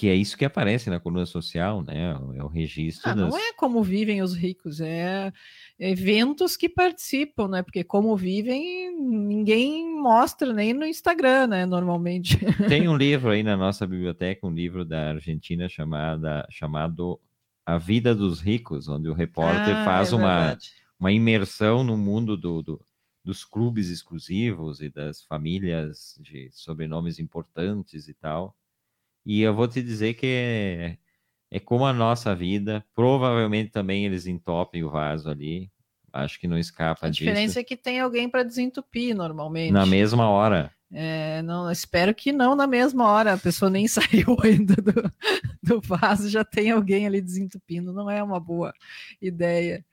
[0.01, 2.19] que é isso que aparece na coluna social, né?
[2.35, 3.11] É o registro.
[3.11, 3.29] Ah, das...
[3.29, 5.31] Não é como vivem os ricos, é
[5.79, 7.63] eventos que participam, né?
[7.63, 11.67] Porque como vivem, ninguém mostra nem no Instagram, né?
[11.67, 12.39] Normalmente.
[12.67, 17.21] Tem um livro aí na nossa biblioteca, um livro da Argentina chamada, chamado
[17.67, 20.59] A Vida dos Ricos, onde o repórter ah, faz é uma,
[20.99, 22.81] uma imersão no mundo do, do,
[23.23, 28.57] dos clubes exclusivos e das famílias de sobrenomes importantes e tal.
[29.25, 30.97] E eu vou te dizer que é,
[31.51, 32.85] é como a nossa vida.
[32.95, 35.71] Provavelmente também eles entopem o vaso ali.
[36.13, 37.23] Acho que não escapa disso.
[37.23, 37.59] A diferença disso.
[37.61, 39.73] é que tem alguém para desentupir normalmente.
[39.73, 40.73] Na mesma hora.
[40.93, 43.35] É, não, espero que não na mesma hora.
[43.35, 45.13] A pessoa nem saiu ainda do,
[45.63, 47.93] do vaso, já tem alguém ali desentupindo.
[47.93, 48.73] Não é uma boa
[49.21, 49.85] ideia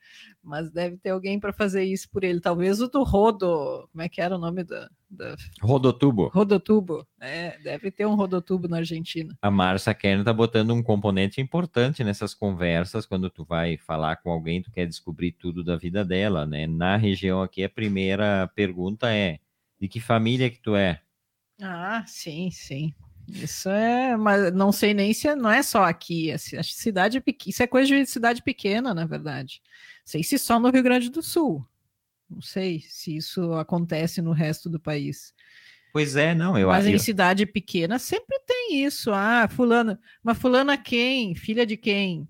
[0.48, 2.40] mas deve ter alguém para fazer isso por ele.
[2.40, 4.90] Talvez o do Rodo, como é que era o nome da.
[5.10, 5.36] Da...
[5.60, 6.28] Rodotubo.
[6.28, 9.36] Rodotubo, é, deve ter um rodotubo na Argentina.
[9.40, 14.30] A Marcia Kern tá botando um componente importante nessas conversas, quando tu vai falar com
[14.30, 16.66] alguém, tu quer descobrir tudo da vida dela, né?
[16.66, 19.38] Na região aqui, a primeira pergunta é:
[19.80, 21.00] de que família que tu é?
[21.60, 22.94] Ah, sim, sim.
[23.26, 27.62] Isso é, mas não sei nem se é, não é só aqui, a cidade isso
[27.62, 29.60] é coisa de cidade pequena, na verdade
[30.08, 31.62] sei se só no Rio Grande do Sul.
[32.28, 35.32] Não sei se isso acontece no resto do país.
[35.92, 39.10] Pois é, não, eu Mas em cidade pequena sempre tem isso.
[39.12, 41.34] Ah, fulana, mas fulana quem?
[41.34, 42.28] Filha de quem?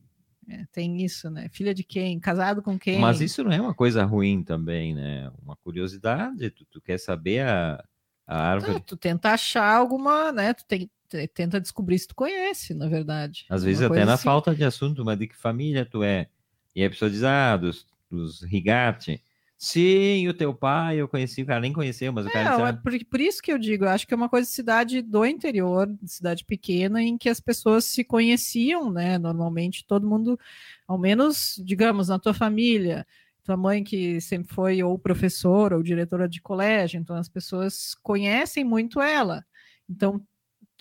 [0.49, 1.49] É, tem isso, né?
[1.53, 2.19] Filha de quem?
[2.19, 2.99] Casado com quem?
[2.99, 5.31] Mas isso não é uma coisa ruim também, né?
[5.43, 7.85] Uma curiosidade, tu, tu quer saber a,
[8.27, 8.73] a árvore.
[8.73, 10.55] Não, tu tenta achar alguma, né?
[10.55, 10.91] Tu tem,
[11.35, 13.45] tenta descobrir se tu conhece, na verdade.
[13.51, 14.25] Às vezes até na assim.
[14.25, 16.29] falta de assunto, mas de que família tu é?
[16.75, 19.23] E a pessoa diz, ah, dos, dos Rigatti.
[19.61, 22.57] Sim, o teu pai eu conheci, o cara nem conheceu, mas o cara.
[22.57, 24.55] Não, é por, por, isso que eu digo, eu acho que é uma coisa de
[24.55, 29.19] cidade do interior, de cidade pequena, em que as pessoas se conheciam, né?
[29.19, 30.39] Normalmente todo mundo,
[30.87, 33.05] ao menos, digamos, na tua família,
[33.43, 38.63] tua mãe que sempre foi ou professora ou diretora de colégio, então as pessoas conhecem
[38.63, 39.45] muito ela.
[39.91, 40.23] Então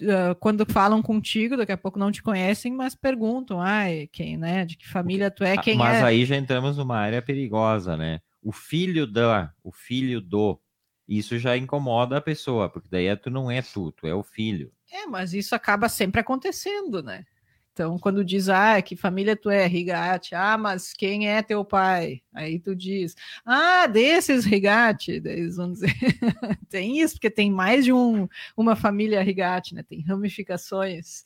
[0.02, 4.66] uh, quando falam contigo, daqui a pouco não te conhecem, mas perguntam, ai, quem, né?
[4.66, 6.02] De que família tu é, ah, quem mas é.
[6.02, 8.20] Mas aí já entramos numa área perigosa, né?
[8.48, 10.58] O filho da, o filho do,
[11.06, 14.24] isso já incomoda a pessoa, porque daí é, tu não é tu, tu é o
[14.24, 14.72] filho.
[14.90, 17.26] É, mas isso acaba sempre acontecendo, né?
[17.74, 22.22] Então, quando diz, ah, que família tu é, Rigatti, ah, mas quem é teu pai?
[22.34, 25.92] Aí tu diz, ah, desses Rigatti, daí eles vão dizer,
[26.70, 29.84] tem isso, porque tem mais de um, uma família Rigatti, né?
[29.84, 31.26] Tem ramificações.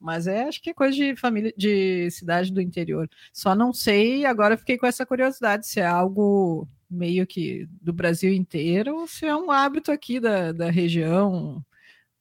[0.00, 3.08] Mas é, acho que é coisa de família, de cidade do interior.
[3.32, 8.32] Só não sei, agora fiquei com essa curiosidade, se é algo meio que do Brasil
[8.32, 11.64] inteiro, ou se é um hábito aqui da, da região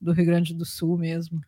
[0.02, 1.40] do Rio Grande do Sul mesmo.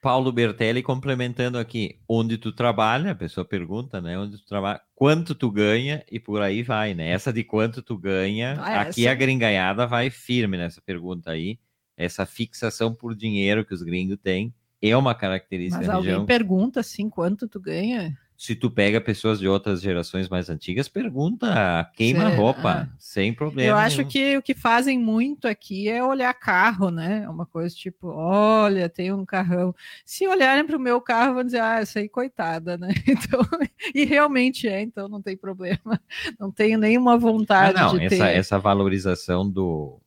[0.00, 4.18] Paulo Bertelli complementando aqui, onde tu trabalha, a pessoa pergunta, né?
[4.18, 7.08] Onde tu trabalha, quanto tu ganha e por aí vai, né?
[7.08, 9.12] Essa de quanto tu ganha, ah, aqui essa...
[9.12, 11.56] a gringaiada vai firme nessa pergunta aí.
[11.96, 14.52] Essa fixação por dinheiro que os gringos têm
[14.82, 16.26] é uma característica Mas alguém região.
[16.26, 18.16] pergunta assim, quanto tu ganha?
[18.42, 22.96] se tu pega pessoas de outras gerações mais antigas, pergunta, queima Cê, roupa, ah.
[22.98, 23.70] sem problema.
[23.70, 27.22] Eu acho que o que fazem muito aqui é olhar carro, né?
[27.24, 29.72] É uma coisa tipo, olha, tem um carrão.
[30.04, 32.88] Se olharem para o meu carro, vão dizer, ah, essa aí, coitada, né?
[33.06, 33.40] Então,
[33.94, 36.00] e realmente é, então não tem problema.
[36.36, 38.36] Não tenho nenhuma vontade ah, não, de essa, ter.
[38.36, 40.00] Essa valorização do,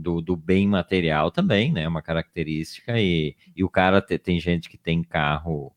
[0.00, 1.82] do, do, bem material também, né?
[1.82, 2.98] É uma característica.
[3.00, 5.74] E, e o cara te, tem gente que tem carro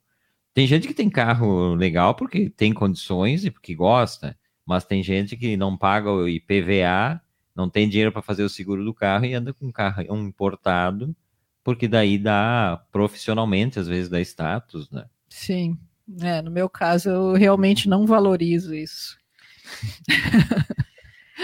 [0.53, 5.36] tem gente que tem carro legal porque tem condições e porque gosta, mas tem gente
[5.36, 7.19] que não paga o IPVA,
[7.55, 11.15] não tem dinheiro para fazer o seguro do carro e anda com um carro importado,
[11.63, 15.05] porque daí dá profissionalmente, às vezes dá status, né?
[15.28, 15.78] Sim.
[16.21, 19.17] É, no meu caso, eu realmente não valorizo isso.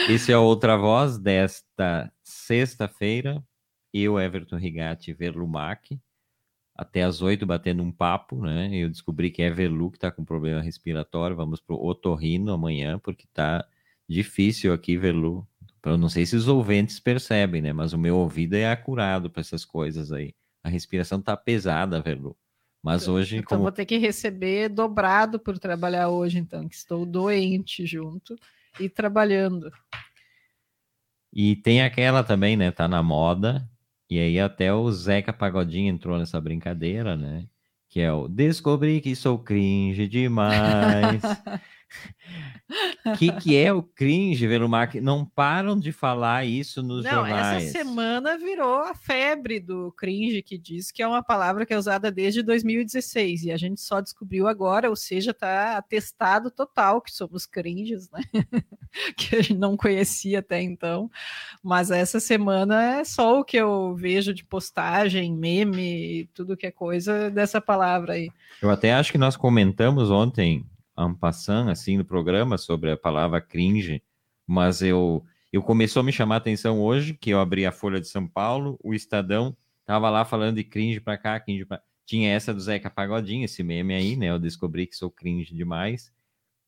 [0.08, 2.12] Esse é outra voz desta
[2.50, 3.44] sexta-feira.
[3.94, 6.00] Eu, Everton Rigatti Verlumac
[6.76, 8.70] até as oito batendo um papo, né?
[8.74, 11.36] Eu descobri que é Velu que está com problema respiratório.
[11.36, 13.64] Vamos para o otorrino amanhã, porque está
[14.08, 15.48] difícil aqui, Velu.
[15.84, 17.72] Eu não sei se os ouvintes percebem, né?
[17.72, 20.34] Mas o meu ouvido é acurado para essas coisas aí.
[20.64, 22.36] A respiração tá pesada, Velu.
[22.82, 23.38] Mas hoje.
[23.38, 23.64] Então como...
[23.64, 28.36] vou ter que receber dobrado por trabalhar hoje, então, que estou doente junto
[28.80, 29.70] e trabalhando.
[31.34, 32.72] E tem aquela também, né?
[32.72, 33.70] Tá na moda.
[34.10, 37.46] E aí até o Zeca Pagodinho entrou nessa brincadeira, né?
[37.88, 41.22] Que é o Descobri que sou cringe demais.
[43.06, 44.92] O que, que é o cringe, Velumar?
[45.02, 47.64] Não param de falar isso nos Não, jornais.
[47.64, 51.78] essa semana virou a febre do cringe, que diz que é uma palavra que é
[51.78, 57.12] usada desde 2016, e a gente só descobriu agora, ou seja, está atestado total que
[57.12, 58.22] somos cringes, né?
[59.18, 61.10] que a gente não conhecia até então.
[61.64, 66.72] Mas essa semana é só o que eu vejo de postagem, meme, tudo que é
[66.72, 68.30] coisa dessa palavra aí.
[68.62, 70.66] Eu até acho que nós comentamos ontem
[71.00, 74.04] en passant, assim, no programa sobre a palavra cringe,
[74.46, 78.02] mas eu, eu começou a me chamar a atenção hoje, que eu abri a Folha
[78.02, 81.82] de São Paulo, o Estadão tava lá falando de cringe para cá, cringe pra...
[82.06, 84.32] Tinha essa do Zeca Pagodinho, esse meme aí, né?
[84.32, 86.12] Eu descobri que sou cringe demais.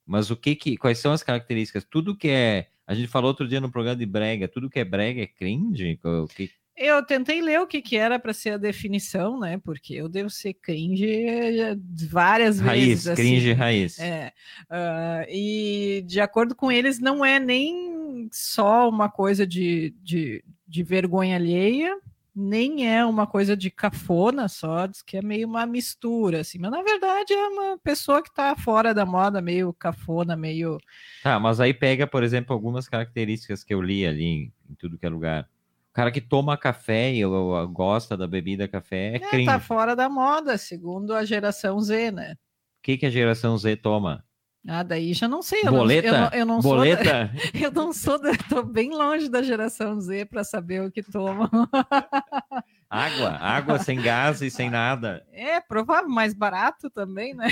[0.06, 1.84] Mas o que que, quais são as características?
[1.84, 4.86] Tudo que é, a gente falou outro dia no programa de brega, tudo que é
[4.86, 6.00] brega é cringe?
[6.04, 6.52] O que,
[6.82, 9.60] eu tentei ler o que, que era para ser a definição, né?
[9.64, 11.76] Porque eu devo ser cringe eh,
[12.10, 13.06] várias raiz, vezes.
[13.06, 14.00] Raiz, cringe raiz.
[14.00, 20.44] É, uh, e de acordo com eles, não é nem só uma coisa de, de,
[20.68, 21.98] de vergonha alheia,
[22.36, 26.72] nem é uma coisa de cafona só, diz que é meio uma mistura, assim, mas
[26.72, 30.80] na verdade é uma pessoa que está fora da moda, meio cafona, meio.
[31.22, 34.98] Tá, mas aí pega, por exemplo, algumas características que eu li ali em, em tudo
[34.98, 35.48] que é lugar.
[35.92, 37.22] O cara que toma café e
[37.70, 39.46] gosta da bebida café é, é cringe.
[39.46, 42.32] Tá fora da moda, segundo a geração Z, né?
[42.32, 42.38] O
[42.82, 44.24] que, que a geração Z toma?
[44.66, 45.64] Ah, daí já não sei.
[45.66, 46.12] Eu Boleta?
[46.12, 47.04] Não, eu, eu não Boleta?
[47.04, 50.90] Sou da, eu não sou, da, tô bem longe da geração Z para saber o
[50.90, 51.50] que tomam.
[52.90, 55.26] Água, água sem gás e sem nada.
[55.32, 57.48] É, provável, mais barato também, né?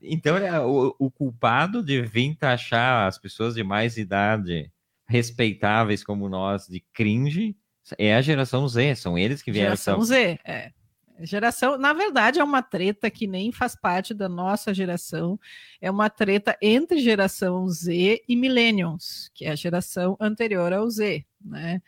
[0.00, 4.70] Então, é, o, o culpado de vir taxar as pessoas de mais idade
[5.08, 7.56] respeitáveis como nós de cringe
[7.96, 9.70] é a geração Z, são eles que vieram.
[9.70, 10.72] Geração Z, é.
[11.20, 15.38] Geração, na verdade, é uma treta que nem faz parte da nossa geração,
[15.80, 21.24] é uma treta entre geração Z e Millennials, que é a geração anterior ao Z,
[21.44, 21.82] né?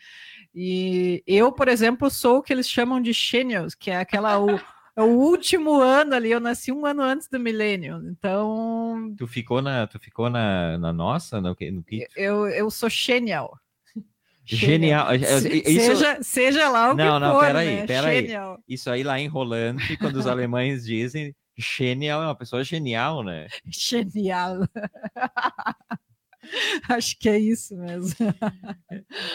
[0.53, 4.61] E eu, por exemplo, sou o que eles chamam de Xennials, que é aquela o,
[5.01, 9.15] é o último ano ali, eu nasci um ano antes do milênio, então...
[9.17, 11.41] Tu ficou na, tu ficou na, na nossa?
[11.41, 12.07] No, no que?
[12.17, 13.59] Eu, eu sou genial.
[14.45, 15.15] Genial.
[15.15, 15.41] Isso...
[15.65, 17.87] Seja, seja lá o não, que não, for, peraí, né?
[17.87, 18.29] peraí.
[18.69, 23.47] Isso aí lá em Rolante, quando os alemães dizem genial, é uma pessoa genial, né?
[23.67, 24.59] Genial.
[26.89, 28.15] Acho que é isso mesmo.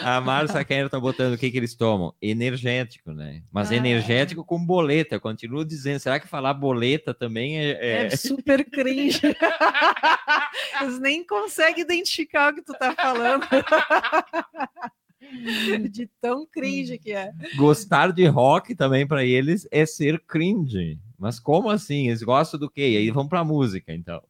[0.02, 2.14] A Márcia Kenner tá botando o que, que eles tomam?
[2.20, 3.42] Energético, né?
[3.50, 4.44] Mas ah, energético é.
[4.44, 5.14] com boleta.
[5.14, 7.70] Eu continuo dizendo, será que falar boleta também é.
[7.72, 9.20] É, é super cringe.
[10.80, 13.46] Eles nem conseguem identificar o que tu tá falando.
[15.90, 17.32] De tão cringe que é.
[17.56, 21.00] Gostar de rock também para eles é ser cringe.
[21.18, 22.08] Mas como assim?
[22.08, 22.90] Eles gostam do quê?
[22.90, 24.22] E aí vão pra música, então.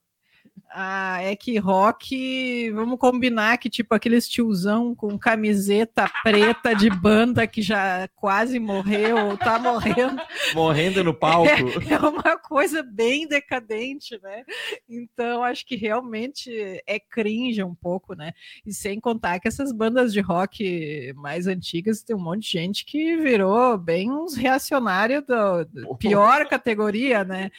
[0.71, 7.47] Ah, é que rock, vamos combinar que tipo aqueles tiozão com camiseta preta de banda
[7.47, 10.21] que já quase morreu, tá morrendo.
[10.55, 11.47] Morrendo no palco.
[11.87, 14.45] É, é, uma coisa bem decadente, né?
[14.89, 16.51] Então acho que realmente
[16.87, 18.33] é cringe um pouco, né?
[18.65, 22.85] E sem contar que essas bandas de rock mais antigas tem um monte de gente
[22.85, 25.67] que virou bem uns reacionários da
[25.99, 27.51] pior categoria, né?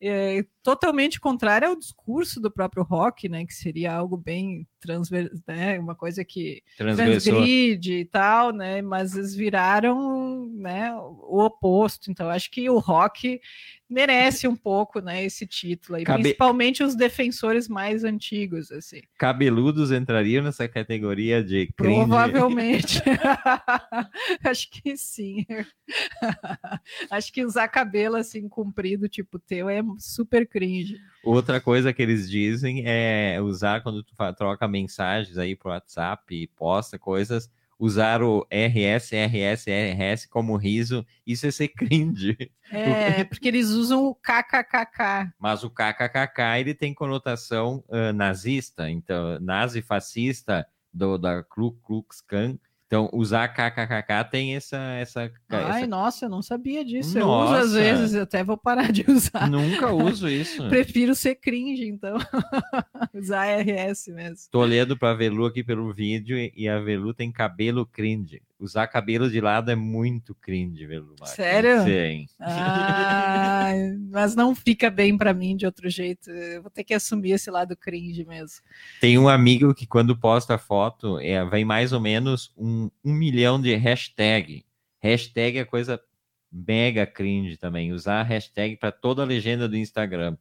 [0.00, 3.46] É, totalmente contrário ao discurso do próprio rock, né?
[3.46, 5.78] Que seria algo bem transver, né?
[5.78, 8.82] Uma coisa que transgride e tal, né?
[8.82, 10.92] Mas eles viraram, né?
[10.92, 12.10] O oposto.
[12.10, 13.40] Então acho que o rock
[13.88, 15.24] merece um pouco, né?
[15.24, 16.22] Esse título aí, Cabe...
[16.22, 19.00] principalmente os defensores mais antigos, assim.
[19.18, 21.94] Cabeludos entrariam nessa categoria de cringe?
[21.94, 23.02] Provavelmente.
[24.44, 25.46] acho que sim.
[27.10, 30.96] acho que usar cabelo assim comprido, tipo teu, é super cringe.
[31.24, 36.46] Outra coisa que eles dizem é usar quando tu troca mensagens aí pro WhatsApp e
[36.48, 42.36] posta coisas, usar o RS, RS, RS como riso, isso é ser cringe.
[42.70, 45.32] É, porque eles usam o KKKK.
[45.38, 52.20] Mas o KKKK, ele tem conotação uh, nazista, então, nazi fascista do, da Ku Klux
[52.22, 54.76] Klan, então, usar kkkk tem essa.
[54.76, 55.86] essa Ai, essa...
[55.88, 57.18] nossa, eu não sabia disso.
[57.18, 57.54] Nossa.
[57.54, 59.50] Eu uso às vezes, até vou parar de usar.
[59.50, 60.66] Nunca uso isso.
[60.70, 62.16] Prefiro ser cringe, então.
[63.12, 64.36] usar RS mesmo.
[64.52, 68.40] Tô olhando para a Velu aqui pelo vídeo e a Velu tem cabelo cringe.
[68.58, 71.14] Usar cabelo de lado é muito cringe, Velu.
[71.24, 71.84] Sério?
[71.84, 72.26] Sim.
[72.40, 73.70] Ah,
[74.10, 76.30] mas não fica bem para mim de outro jeito.
[76.30, 78.62] Eu vou ter que assumir esse lado cringe mesmo.
[78.98, 83.60] Tem um amigo que quando posta foto, é, vem mais ou menos um, um milhão
[83.60, 84.64] de hashtag.
[85.00, 86.00] Hashtag é coisa
[86.50, 87.92] mega cringe também.
[87.92, 90.36] Usar hashtag para toda a legenda do Instagram.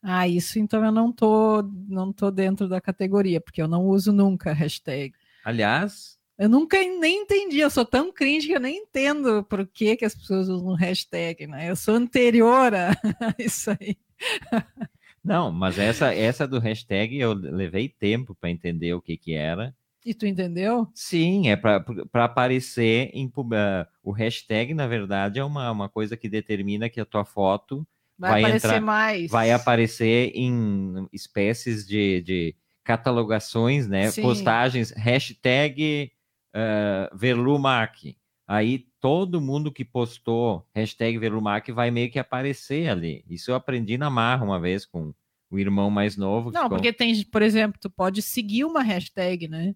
[0.00, 4.12] Ah, isso então eu não tô, não tô dentro da categoria, porque eu não uso
[4.12, 5.12] nunca hashtag.
[5.44, 9.96] Aliás, eu nunca nem entendi, eu sou tão cringe que eu nem entendo por que,
[9.96, 11.68] que as pessoas usam hashtag, né?
[11.68, 12.92] Eu sou anterior a
[13.38, 13.96] isso aí.
[15.24, 19.74] Não, mas essa, essa do hashtag eu levei tempo para entender o que, que era.
[20.06, 20.86] E tu entendeu?
[20.94, 26.28] Sim, é para aparecer em uh, o hashtag, na verdade, é uma, uma coisa que
[26.28, 27.86] determina que a tua foto
[28.16, 29.30] vai, vai aparecer entrar, mais.
[29.30, 34.10] Vai aparecer em espécies de, de catalogações, né?
[34.10, 34.22] Sim.
[34.22, 36.12] Postagens, hashtag
[36.58, 38.16] uh, Verlumac.
[38.46, 43.24] Aí todo mundo que postou hashtag Verlumac vai meio que aparecer ali.
[43.28, 45.14] Isso eu aprendi na marra uma vez com
[45.50, 46.50] o irmão mais novo.
[46.50, 49.74] Não, porque tem, por exemplo, tu pode seguir uma hashtag, né?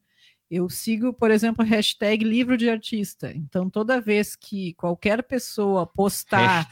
[0.55, 3.33] Eu sigo, por exemplo, hashtag livro de artista.
[3.35, 6.69] Então, toda vez que qualquer pessoa postar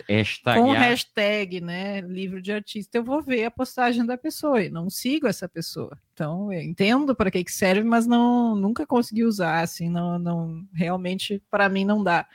[0.54, 4.90] com hashtag, né, livro de artista, eu vou ver a postagem da pessoa e não
[4.90, 5.98] sigo essa pessoa.
[6.12, 10.62] Então, eu entendo para que, que serve, mas não nunca consegui usar, assim, não, não
[10.74, 12.28] realmente para mim não dá.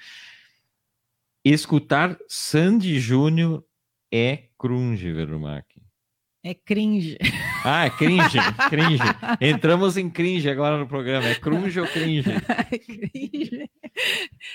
[1.44, 3.64] Escutar Sandy Júnior
[4.12, 5.75] é crunge, Verumac.
[6.48, 7.18] É cringe.
[7.64, 8.38] Ah, é cringe,
[8.70, 9.02] cringe.
[9.42, 11.28] Entramos em cringe agora no programa.
[11.28, 12.30] É crunge ou cringe?
[12.72, 13.70] É cringe.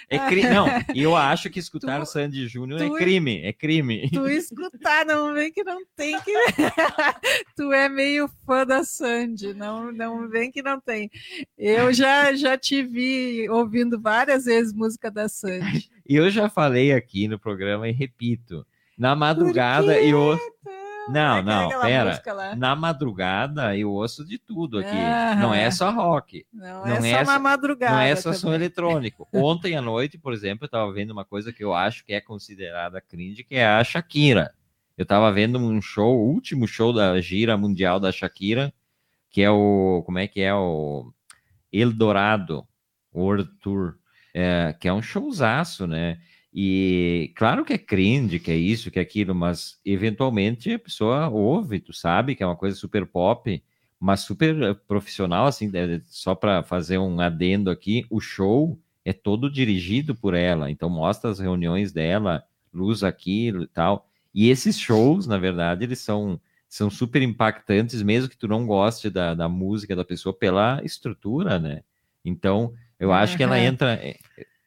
[0.09, 0.43] É cri...
[0.43, 4.09] Não, e eu acho que escutar tu, Sandy Júnior é crime, é crime.
[4.09, 6.33] Tu escutar, não vem que não tem que.
[7.57, 11.11] tu é meio fã da Sandy, não, não vem que não tem.
[11.59, 15.91] Eu já, já te vi ouvindo várias vezes música da Sandy.
[16.11, 18.67] E eu já falei aqui no programa e repito.
[18.99, 20.37] Na madrugada eu
[21.11, 22.23] não, não, pera.
[22.57, 24.97] Na madrugada eu ouço de tudo aqui.
[25.41, 26.47] Não é só rock.
[26.53, 27.95] Não, não é, é só na madrugada.
[27.95, 29.29] Não é só som eletrônico.
[29.33, 32.21] Ontem à noite, por exemplo, eu estava vendo uma coisa que eu acho que é
[32.21, 34.53] considerada cringe, que é a Shakira.
[34.97, 38.73] Eu estava vendo um show, o último show da gira mundial da Shakira,
[39.31, 40.03] que é o.
[40.05, 40.55] Como é que é?
[40.55, 41.13] O
[41.73, 42.67] Eldorado
[43.15, 43.97] World Tour.
[44.33, 46.21] É, que é um showzaço, né?
[46.53, 51.29] E claro que é cringe, que é isso, que é aquilo, mas eventualmente a pessoa
[51.29, 53.63] ouve, tu sabe que é uma coisa super pop,
[54.01, 55.71] mas super eh, profissional, assim,
[56.07, 61.31] só para fazer um adendo aqui, o show é todo dirigido por ela, então mostra
[61.31, 62.43] as reuniões dela,
[62.73, 64.09] luz aquilo e tal.
[64.35, 69.09] E esses shows, na verdade, eles são, são super impactantes, mesmo que tu não goste
[69.09, 71.83] da, da música da pessoa, pela estrutura, né?
[72.25, 73.37] Então, eu acho uhum.
[73.37, 74.19] que ela entra eh,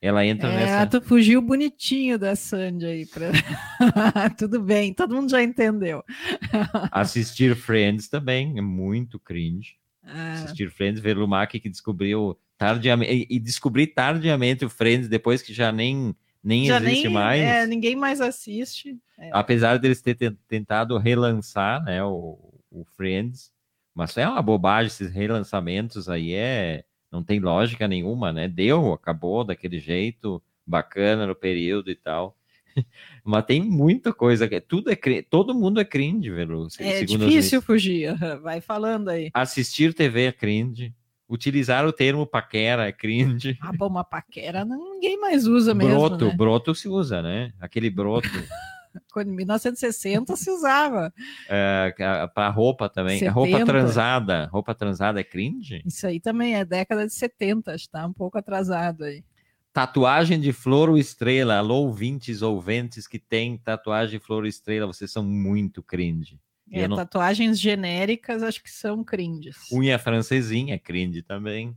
[0.03, 0.85] ela entra é, nessa.
[0.87, 3.05] Tu fugiu bonitinho da Sandy aí.
[3.05, 3.31] Pra...
[4.37, 6.03] Tudo bem, todo mundo já entendeu.
[6.91, 9.77] Assistir Friends também é muito cringe.
[10.03, 10.33] Ah.
[10.33, 15.71] Assistir Friends, ver Lumac que descobriu tardiamente e descobrir tardiamente o Friends depois que já
[15.71, 17.41] nem nem já existe nem, mais.
[17.41, 18.99] É, ninguém mais assiste.
[19.17, 19.29] É.
[19.31, 22.37] Apesar deles terem tentado relançar, né, o,
[22.69, 23.53] o Friends,
[23.95, 26.83] mas é uma bobagem esses relançamentos aí é
[27.13, 28.47] não tem lógica nenhuma, né?
[28.47, 32.35] Deu, acabou daquele jeito, bacana no período e tal.
[33.23, 36.67] Mas tem muita coisa, tudo é todo mundo é cringe, velho.
[36.79, 39.29] É difícil fugir, vai falando aí.
[39.31, 40.91] Assistir TV é cringe.
[41.29, 43.57] Utilizar o termo paquera é cringe.
[43.61, 45.93] Ah, bom, uma paquera ninguém mais usa mesmo.
[45.93, 46.35] Broto, né?
[46.35, 47.53] broto se usa, né?
[47.59, 48.27] Aquele broto.
[49.11, 51.13] Quando em 1960 se usava.
[51.49, 51.93] É,
[52.33, 53.19] para roupa também.
[53.19, 53.31] 70.
[53.31, 54.49] Roupa transada.
[54.51, 55.81] Roupa transada é cringe?
[55.85, 59.23] Isso aí também é década de 70, está um pouco atrasado aí.
[59.71, 61.57] Tatuagem de flor ou estrela.
[61.57, 66.39] Alô, ouvintes, ouvintes que tem tatuagem de flor ou estrela, vocês são muito cringe.
[66.71, 66.95] É, não...
[66.95, 69.57] tatuagens genéricas acho que são cringes.
[69.71, 71.75] Unha francesinha é cringe também.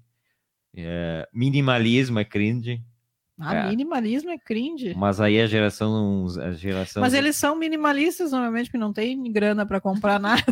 [0.75, 2.83] É, minimalismo é cringe.
[3.39, 3.69] Ah, é.
[3.69, 4.95] minimalismo é cringe.
[4.95, 7.03] Mas aí a geração, a geração.
[7.03, 10.43] Mas eles são minimalistas normalmente, porque não tem grana para comprar nada.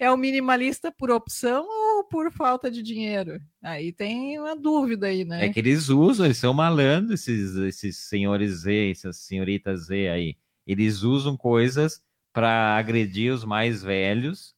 [0.00, 3.40] é o minimalista por opção ou por falta de dinheiro?
[3.62, 5.46] Aí tem uma dúvida aí, né?
[5.46, 10.36] É que eles usam, eles são malandros, esses, esses senhores Z, essas senhoritas Z aí.
[10.66, 12.02] Eles usam coisas
[12.32, 14.54] para agredir os mais velhos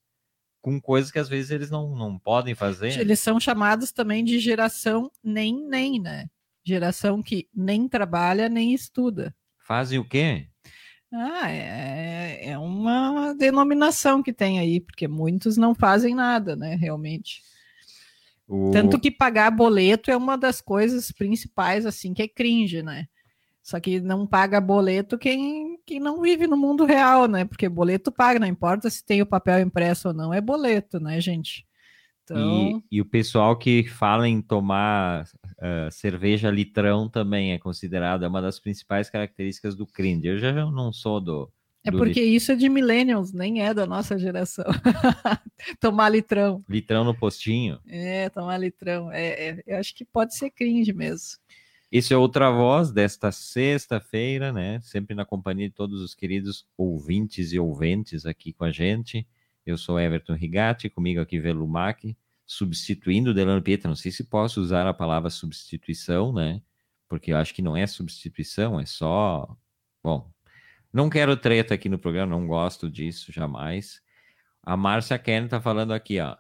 [0.63, 2.99] com coisas que às vezes eles não, não podem fazer.
[2.99, 6.27] Eles são chamados também de geração nem nem, né?
[6.65, 9.35] Geração que nem trabalha nem estuda.
[9.59, 10.49] Fazem o quê?
[11.13, 17.43] Ah, é, é uma denominação que tem aí, porque muitos não fazem nada, né, realmente.
[18.47, 18.71] O...
[18.73, 23.07] Tanto que pagar boleto é uma das coisas principais, assim, que é cringe, né?
[23.63, 27.45] Só que não paga boleto quem, quem não vive no mundo real, né?
[27.45, 31.21] Porque boleto paga, não importa se tem o papel impresso ou não, é boleto, né,
[31.21, 31.67] gente?
[32.25, 32.83] Então...
[32.91, 35.27] E, e o pessoal que fala em tomar
[35.61, 40.27] uh, cerveja litrão também é considerado é uma das principais características do cringe.
[40.27, 41.53] Eu já não sou do.
[41.85, 42.35] É porque lit...
[42.37, 44.67] isso é de millennials, nem é da nossa geração.
[45.81, 46.63] tomar litrão.
[46.69, 47.79] Litrão no postinho.
[47.87, 49.11] É, tomar litrão.
[49.11, 51.39] É, é, eu acho que pode ser cringe mesmo.
[51.91, 54.79] Esse é outra voz desta sexta-feira, né?
[54.83, 59.27] Sempre na companhia de todos os queridos ouvintes e ouventes aqui com a gente.
[59.67, 62.17] Eu sou Everton Rigatti, comigo aqui Velumac,
[62.51, 63.89] substituindo Delano Pietra.
[63.89, 66.61] Não sei se posso usar a palavra substituição, né?
[67.09, 69.57] Porque eu acho que não é substituição, é só.
[70.03, 70.29] Bom,
[70.93, 74.03] não quero treta aqui no programa, não gosto disso jamais.
[74.65, 76.37] A Márcia Ken tá falando aqui, ó.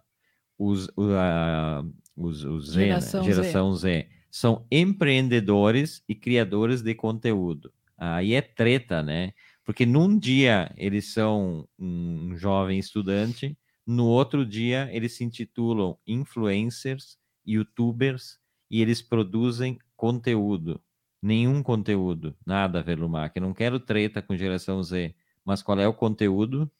[0.58, 3.32] Os, uh, os, os Z, geração, né?
[3.32, 3.80] geração Z.
[3.80, 4.08] Z.
[4.32, 7.72] são empreendedores e criadores de conteúdo.
[7.96, 9.32] Aí é treta, né?
[9.64, 13.56] Porque num dia eles são um jovem estudante,
[13.86, 18.38] no outro dia eles se intitulam influencers, youtubers
[18.70, 20.80] e eles produzem conteúdo.
[21.22, 23.36] Nenhum conteúdo, nada, Velumac.
[23.36, 25.14] Eu não quero treta com geração Z,
[25.44, 26.70] mas qual é o conteúdo?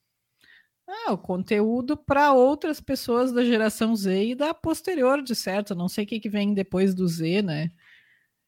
[0.88, 5.74] Ah, o conteúdo para outras pessoas da geração Z e da posterior, de certo.
[5.74, 7.70] Não sei o que, que vem depois do Z, né?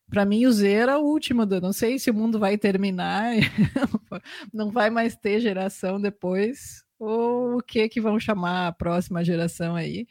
[0.08, 1.46] Para mim, o Z era o último.
[1.46, 3.34] Não sei se o mundo vai terminar,
[4.52, 9.74] não vai mais ter geração depois, ou o que que vão chamar a próxima geração
[9.74, 10.06] aí.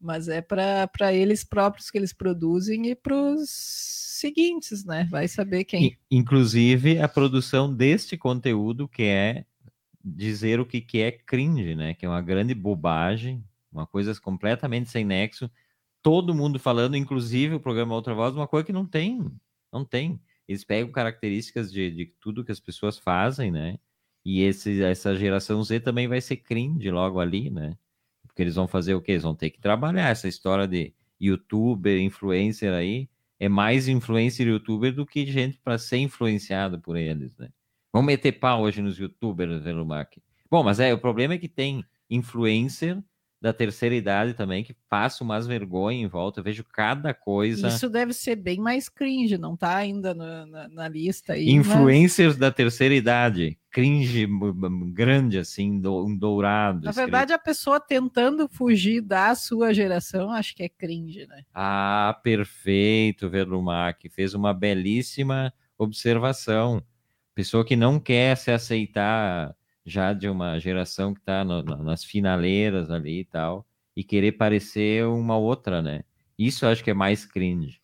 [0.00, 5.06] Mas é para eles próprios que eles produzem e para os seguintes, né?
[5.10, 5.98] Vai saber quem.
[6.10, 9.44] Inclusive, a produção deste conteúdo que é
[10.02, 11.92] dizer o que, que é cringe, né?
[11.92, 15.50] Que é uma grande bobagem, uma coisa completamente sem nexo
[16.02, 19.30] todo mundo falando, inclusive o programa Outra Voz, uma coisa que não tem,
[19.72, 20.20] não tem.
[20.48, 23.78] Eles pegam características de, de tudo que as pessoas fazem, né?
[24.24, 27.76] E esse, essa geração Z também vai ser cringe logo ali, né?
[28.26, 29.12] Porque eles vão fazer o quê?
[29.12, 33.08] Eles vão ter que trabalhar essa história de youtuber, influencer aí.
[33.38, 37.50] É mais influencer youtuber do que gente para ser influenciado por eles, né?
[37.92, 40.22] Vamos meter pau hoje nos youtubers, Velumac.
[40.50, 43.02] Bom, mas é, o problema é que tem influencer
[43.40, 46.40] da terceira idade também, que passa umas vergonhas em volta.
[46.40, 47.68] Eu vejo cada coisa.
[47.68, 51.48] Isso deve ser bem mais cringe, não tá ainda na, na, na lista aí.
[51.48, 52.38] Influencers mas...
[52.38, 53.58] da terceira idade.
[53.70, 54.28] Cringe
[54.92, 56.84] grande, assim, do, um dourado.
[56.84, 57.06] Na escrito.
[57.06, 61.42] verdade, a pessoa tentando fugir da sua geração, acho que é cringe, né?
[61.54, 64.06] Ah, perfeito, Verlumac.
[64.10, 66.82] Fez uma belíssima observação.
[67.34, 73.20] Pessoa que não quer se aceitar já de uma geração que está nas finaleiras ali
[73.20, 73.66] e tal,
[73.96, 76.02] e querer parecer uma outra, né?
[76.38, 77.80] Isso eu acho que é mais cringe.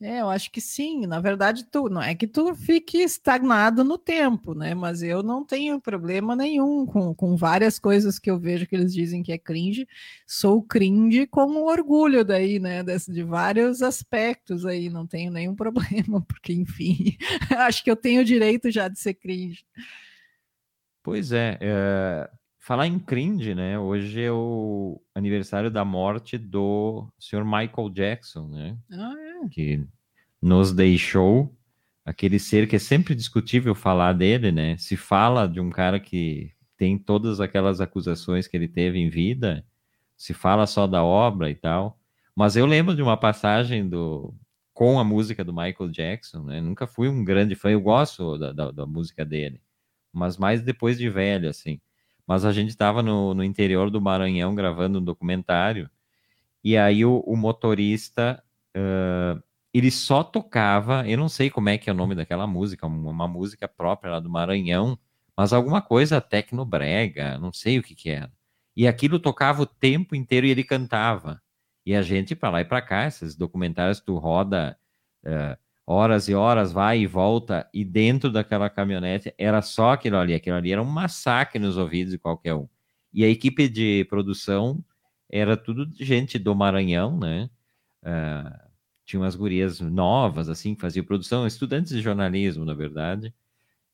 [0.00, 1.06] É, eu acho que sim.
[1.06, 4.72] Na verdade, tu não é que tu fique estagnado no tempo, né?
[4.72, 8.94] Mas eu não tenho problema nenhum com, com várias coisas que eu vejo que eles
[8.94, 9.88] dizem que é cringe.
[10.24, 12.84] Sou cringe com orgulho daí, né?
[12.84, 17.16] De, de vários aspectos aí, não tenho nenhum problema, porque, enfim,
[17.58, 19.64] acho que eu tenho o direito já de ser cringe.
[21.02, 23.78] Pois é, é, falar em cringe, né?
[23.78, 27.44] Hoje é o aniversário da morte do Sr.
[27.44, 28.76] Michael Jackson, né?
[28.92, 29.48] Ah, é.
[29.48, 29.86] Que
[30.42, 31.56] nos deixou
[32.04, 34.76] aquele ser que é sempre discutível falar dele, né?
[34.76, 39.64] Se fala de um cara que tem todas aquelas acusações que ele teve em vida,
[40.16, 41.98] se fala só da obra e tal.
[42.34, 44.34] Mas eu lembro de uma passagem do
[44.74, 46.60] com a música do Michael Jackson, né?
[46.60, 49.60] Nunca fui um grande fã, eu gosto da, da, da música dele
[50.12, 51.80] mas mais depois de velho, assim.
[52.26, 55.90] Mas a gente estava no, no interior do Maranhão gravando um documentário,
[56.62, 58.42] e aí o, o motorista,
[58.76, 59.42] uh,
[59.72, 63.10] ele só tocava, eu não sei como é que é o nome daquela música, uma,
[63.10, 64.98] uma música própria lá do Maranhão,
[65.36, 68.32] mas alguma coisa tecnobrega, não sei o que que era.
[68.76, 71.40] E aquilo tocava o tempo inteiro e ele cantava.
[71.86, 74.78] E a gente, para lá e para cá, esses documentários tu roda...
[75.24, 80.34] Uh, horas e horas, vai e volta, e dentro daquela caminhonete era só aquilo ali.
[80.34, 82.68] Aquilo ali era um massacre nos ouvidos de qualquer um.
[83.10, 84.84] E a equipe de produção
[85.30, 87.48] era tudo gente do Maranhão, né?
[88.02, 88.68] Uh,
[89.06, 93.32] tinha umas gurias novas, assim, que faziam produção, estudantes de jornalismo, na verdade.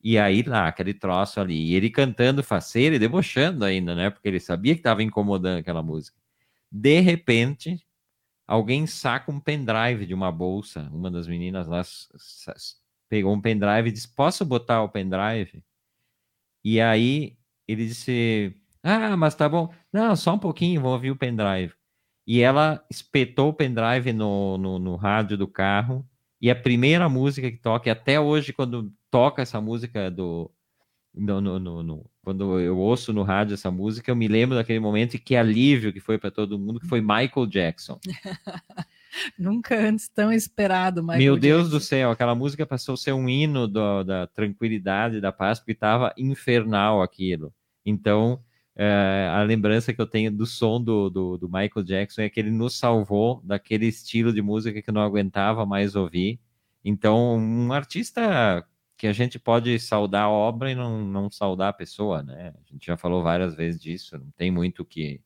[0.02, 4.10] E aí lá, aquele troço ali, e ele cantando faceiro e debochando ainda, né?
[4.10, 6.18] Porque ele sabia que estava incomodando aquela música.
[6.72, 7.86] De repente,
[8.46, 10.88] alguém saca um pendrive de uma bolsa.
[10.92, 11.82] Uma das meninas lá
[13.08, 15.62] pegou um pendrive e disse: Posso botar o pendrive?
[16.64, 17.36] E aí
[17.68, 19.72] ele disse: Ah, mas tá bom.
[19.92, 21.74] Não, só um pouquinho, vou ouvir o pendrive.
[22.26, 26.08] E ela espetou o pendrive no, no, no rádio do carro.
[26.40, 30.50] E a primeira música que toca, e até hoje, quando toca essa música do,
[31.14, 34.80] no, no, no, no, quando eu ouço no rádio essa música, eu me lembro daquele
[34.80, 38.00] momento e que alívio que foi para todo mundo, que foi Michael Jackson.
[39.38, 41.76] Nunca antes tão esperado, Michael Meu Deus Jackson.
[41.76, 45.72] do céu, aquela música passou a ser um hino do, da tranquilidade, da paz, porque
[45.72, 47.54] estava infernal aquilo.
[47.86, 48.42] Então,
[48.74, 52.40] é, a lembrança que eu tenho do som do, do, do, Michael Jackson é que
[52.40, 56.40] ele nos salvou daquele estilo de música que eu não aguentava mais ouvir.
[56.84, 61.72] Então, um artista que a gente pode saudar a obra e não, não saudar a
[61.72, 62.54] pessoa, né?
[62.54, 65.20] A gente já falou várias vezes disso, não tem muito o que,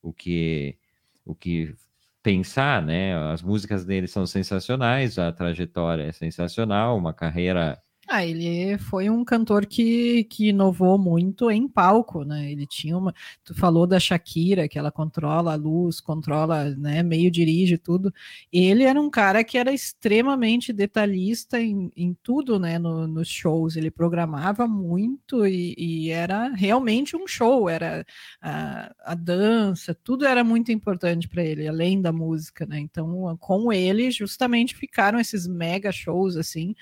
[0.00, 0.78] o que,
[1.24, 1.74] o que
[2.22, 3.16] pensar, né?
[3.32, 7.82] As músicas dele são sensacionais, a trajetória é sensacional, uma carreira
[8.12, 12.52] ah, ele foi um cantor que, que inovou muito em palco, né?
[12.52, 13.14] Ele tinha uma.
[13.42, 17.02] Tu falou da Shakira, que ela controla a luz, controla, né?
[17.02, 18.12] Meio dirige tudo.
[18.52, 22.78] Ele era um cara que era extremamente detalhista em, em tudo, né?
[22.78, 23.76] No, nos shows.
[23.76, 27.66] Ele programava muito e, e era realmente um show.
[27.66, 28.04] Era
[28.42, 32.78] a, a dança, tudo era muito importante para ele, além da música, né?
[32.78, 36.74] Então, com ele, justamente ficaram esses mega shows assim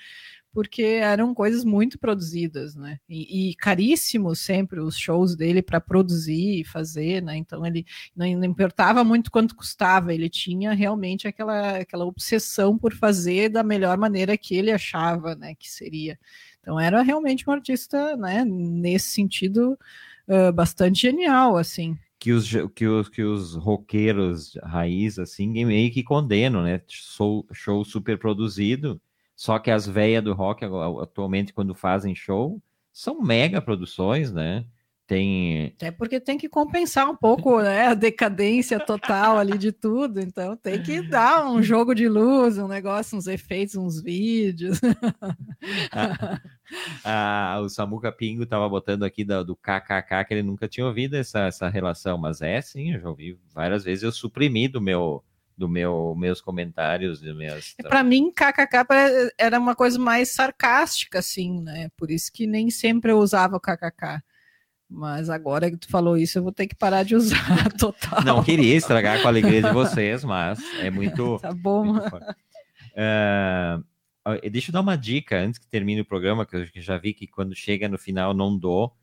[0.53, 2.97] porque eram coisas muito produzidas, né?
[3.07, 7.37] E, e caríssimos sempre os shows dele para produzir e fazer, né?
[7.37, 7.85] Então ele
[8.15, 13.97] não, importava muito quanto custava, ele tinha realmente aquela, aquela obsessão por fazer da melhor
[13.97, 15.55] maneira que ele achava, né?
[15.55, 16.19] Que seria.
[16.59, 18.43] Então era realmente um artista, né?
[18.45, 19.77] Nesse sentido,
[20.27, 26.03] uh, bastante genial, assim que os, que os, que os roqueiros raiz, assim, meio que
[26.03, 26.79] condenam, né?
[26.87, 29.01] Show, show super produzido,
[29.41, 30.63] só que as velhas do rock,
[31.01, 32.61] atualmente, quando fazem show,
[32.93, 34.63] são mega produções, né?
[35.07, 35.75] Tem...
[35.81, 40.55] É porque tem que compensar um pouco né, a decadência total ali de tudo, então
[40.55, 44.79] tem que dar um jogo de luz, um negócio, uns efeitos, uns vídeos.
[47.03, 51.15] ah, o Samuca Pingo estava botando aqui do, do KKK que ele nunca tinha ouvido
[51.15, 55.23] essa, essa relação, mas é sim, eu já ouvi várias vezes, eu suprimi do meu
[55.57, 61.61] do meu meus comentários e minhas para mim kkk era uma coisa mais sarcástica assim
[61.61, 61.89] né?
[61.95, 64.21] Por isso que nem sempre eu usava o kkk.
[64.89, 68.23] Mas agora que tu falou isso eu vou ter que parar de usar total.
[68.23, 71.85] Não queria estragar com a alegria de vocês mas é muito tá bom.
[71.85, 73.83] muito uh,
[74.51, 77.27] deixa eu dar uma dica antes que termine o programa que eu já vi que
[77.27, 78.93] quando chega no final não dou.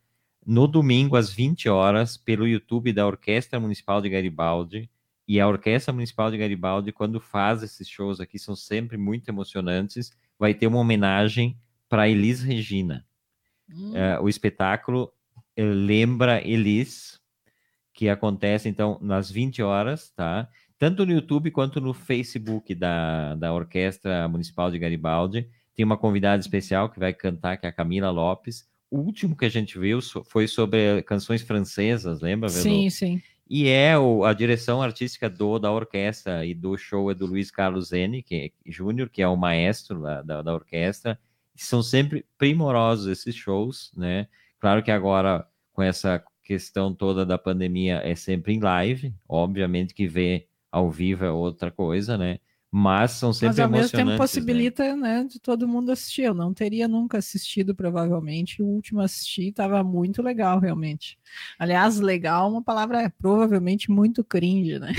[0.46, 4.88] No domingo às 20 horas pelo YouTube da Orquestra Municipal de Garibaldi
[5.28, 10.10] e a Orquestra Municipal de Garibaldi, quando faz esses shows aqui, são sempre muito emocionantes.
[10.38, 13.04] Vai ter uma homenagem para Elis Regina.
[13.70, 13.92] Hum.
[13.92, 15.12] Uh, o espetáculo
[15.54, 17.20] eh, lembra Elis,
[17.92, 20.48] que acontece, então, nas 20 horas, tá?
[20.78, 25.46] Tanto no YouTube quanto no Facebook da, da Orquestra Municipal de Garibaldi.
[25.74, 28.66] Tem uma convidada especial que vai cantar, que é a Camila Lopes.
[28.90, 32.48] O último que a gente viu foi sobre canções francesas, lembra?
[32.48, 33.20] Sim, sim.
[33.48, 37.50] E é o, a direção artística do, da orquestra e do show é do Luiz
[37.50, 41.18] Carlos Zene, que, Júnior, que é o maestro da, da, da orquestra.
[41.56, 44.28] São sempre primorosos esses shows, né?
[44.60, 49.14] Claro que agora, com essa questão toda da pandemia, é sempre em live.
[49.28, 52.40] Obviamente que ver ao vivo é outra coisa, né?
[52.70, 54.16] Mas são sempre Mas ao mesmo tempo né?
[54.18, 55.22] possibilita, né?
[55.22, 55.24] né?
[55.24, 56.22] de todo mundo assistir.
[56.22, 58.62] Eu não teria nunca assistido, provavelmente.
[58.62, 61.18] O último assisti estava muito legal, realmente.
[61.58, 64.92] Aliás, legal é uma palavra é, provavelmente muito cringe, né?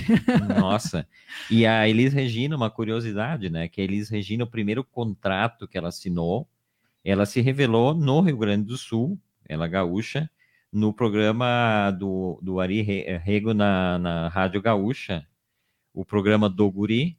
[0.59, 1.07] Nossa.
[1.49, 3.67] E a Elis Regina, uma curiosidade, né?
[3.67, 6.47] Que a Elis Regina, o primeiro contrato que ela assinou,
[7.03, 10.29] ela se revelou no Rio Grande do Sul, ela gaúcha,
[10.71, 15.25] no programa do, do Ari Rego na, na Rádio Gaúcha,
[15.93, 17.18] o programa do Guri,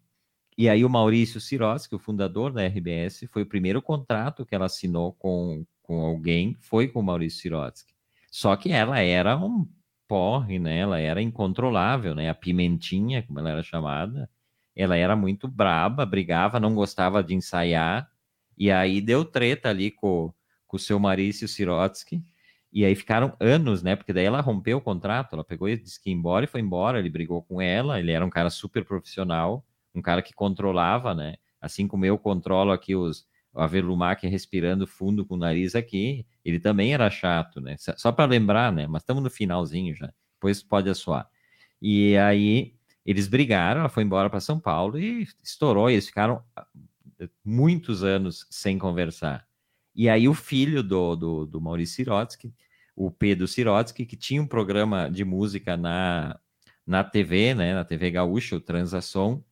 [0.61, 4.67] e aí o Maurício Sirotsky, o fundador da RBS, foi o primeiro contrato que ela
[4.67, 7.95] assinou com, com alguém, foi com o Maurício Sirotsky.
[8.31, 9.67] Só que ela era um
[10.07, 10.81] porre, né?
[10.81, 12.29] Ela era incontrolável, né?
[12.29, 14.29] A pimentinha, como ela era chamada,
[14.77, 18.11] ela era muito braba, brigava, não gostava de ensaiar.
[18.55, 20.31] E aí deu treta ali com,
[20.67, 22.23] com o seu Maurício Sirotsky.
[22.71, 23.97] E aí ficaram anos, né?
[23.97, 26.61] Porque daí ela rompeu o contrato, ela pegou e disse que ia embora e foi
[26.61, 26.99] embora.
[26.99, 29.65] Ele brigou com ela, ele era um cara super profissional
[29.95, 31.37] um cara que controlava, né?
[31.61, 36.61] Assim como eu controlo aqui os a Verlumac respirando fundo com o nariz aqui, ele
[36.61, 37.77] também era chato, né?
[37.97, 38.87] Só para lembrar, né?
[38.87, 40.13] Mas estamos no finalzinho já.
[40.35, 41.29] Depois pode assoar.
[41.83, 42.75] E aí
[43.05, 45.91] eles brigaram, ela foi embora para São Paulo e estourou.
[45.91, 46.67] E eles ficaram ah,
[47.45, 49.47] muitos anos sem conversar.
[49.95, 52.55] E aí o filho do, do, do Maurício Sirotsky,
[52.95, 56.39] o Pedro Sirotsky, que tinha um programa de música na,
[56.87, 57.75] na TV, né?
[57.75, 59.45] Na TV Gaúcha, o Transação,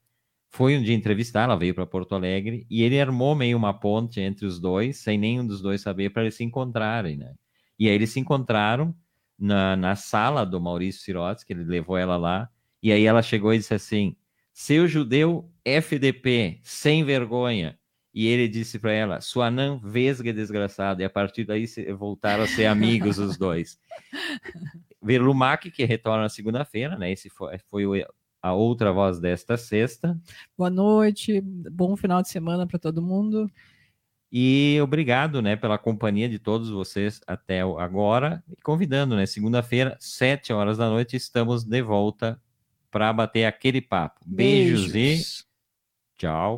[0.51, 4.21] foi um dia entrevistar, ela veio para Porto Alegre e ele armou meio uma ponte
[4.21, 7.35] entre os dois, sem nenhum dos dois saber, para eles se encontrarem, né?
[7.79, 8.95] E aí eles se encontraram
[9.39, 12.49] na, na sala do Maurício Sirotes, que ele levou ela lá,
[12.83, 14.17] e aí ela chegou e disse assim:
[14.53, 17.79] seu judeu FDP, sem vergonha.
[18.13, 21.03] E ele disse para ela: sua não vesga desgraçada.
[21.03, 21.65] E a partir daí
[21.97, 23.79] voltaram a ser amigos os dois.
[25.01, 27.13] Verlumac, que retorna na segunda-feira, né?
[27.13, 28.05] Esse foi, foi
[28.43, 30.19] a outra voz desta sexta.
[30.57, 33.51] Boa noite, bom final de semana para todo mundo.
[34.31, 38.45] E obrigado, né, pela companhia de todos vocês até agora.
[38.49, 42.41] E convidando, né, segunda-feira, sete horas da noite, estamos de volta
[42.91, 44.21] para bater aquele papo.
[44.27, 45.45] Beijos, Beijos e
[46.19, 46.57] tchau.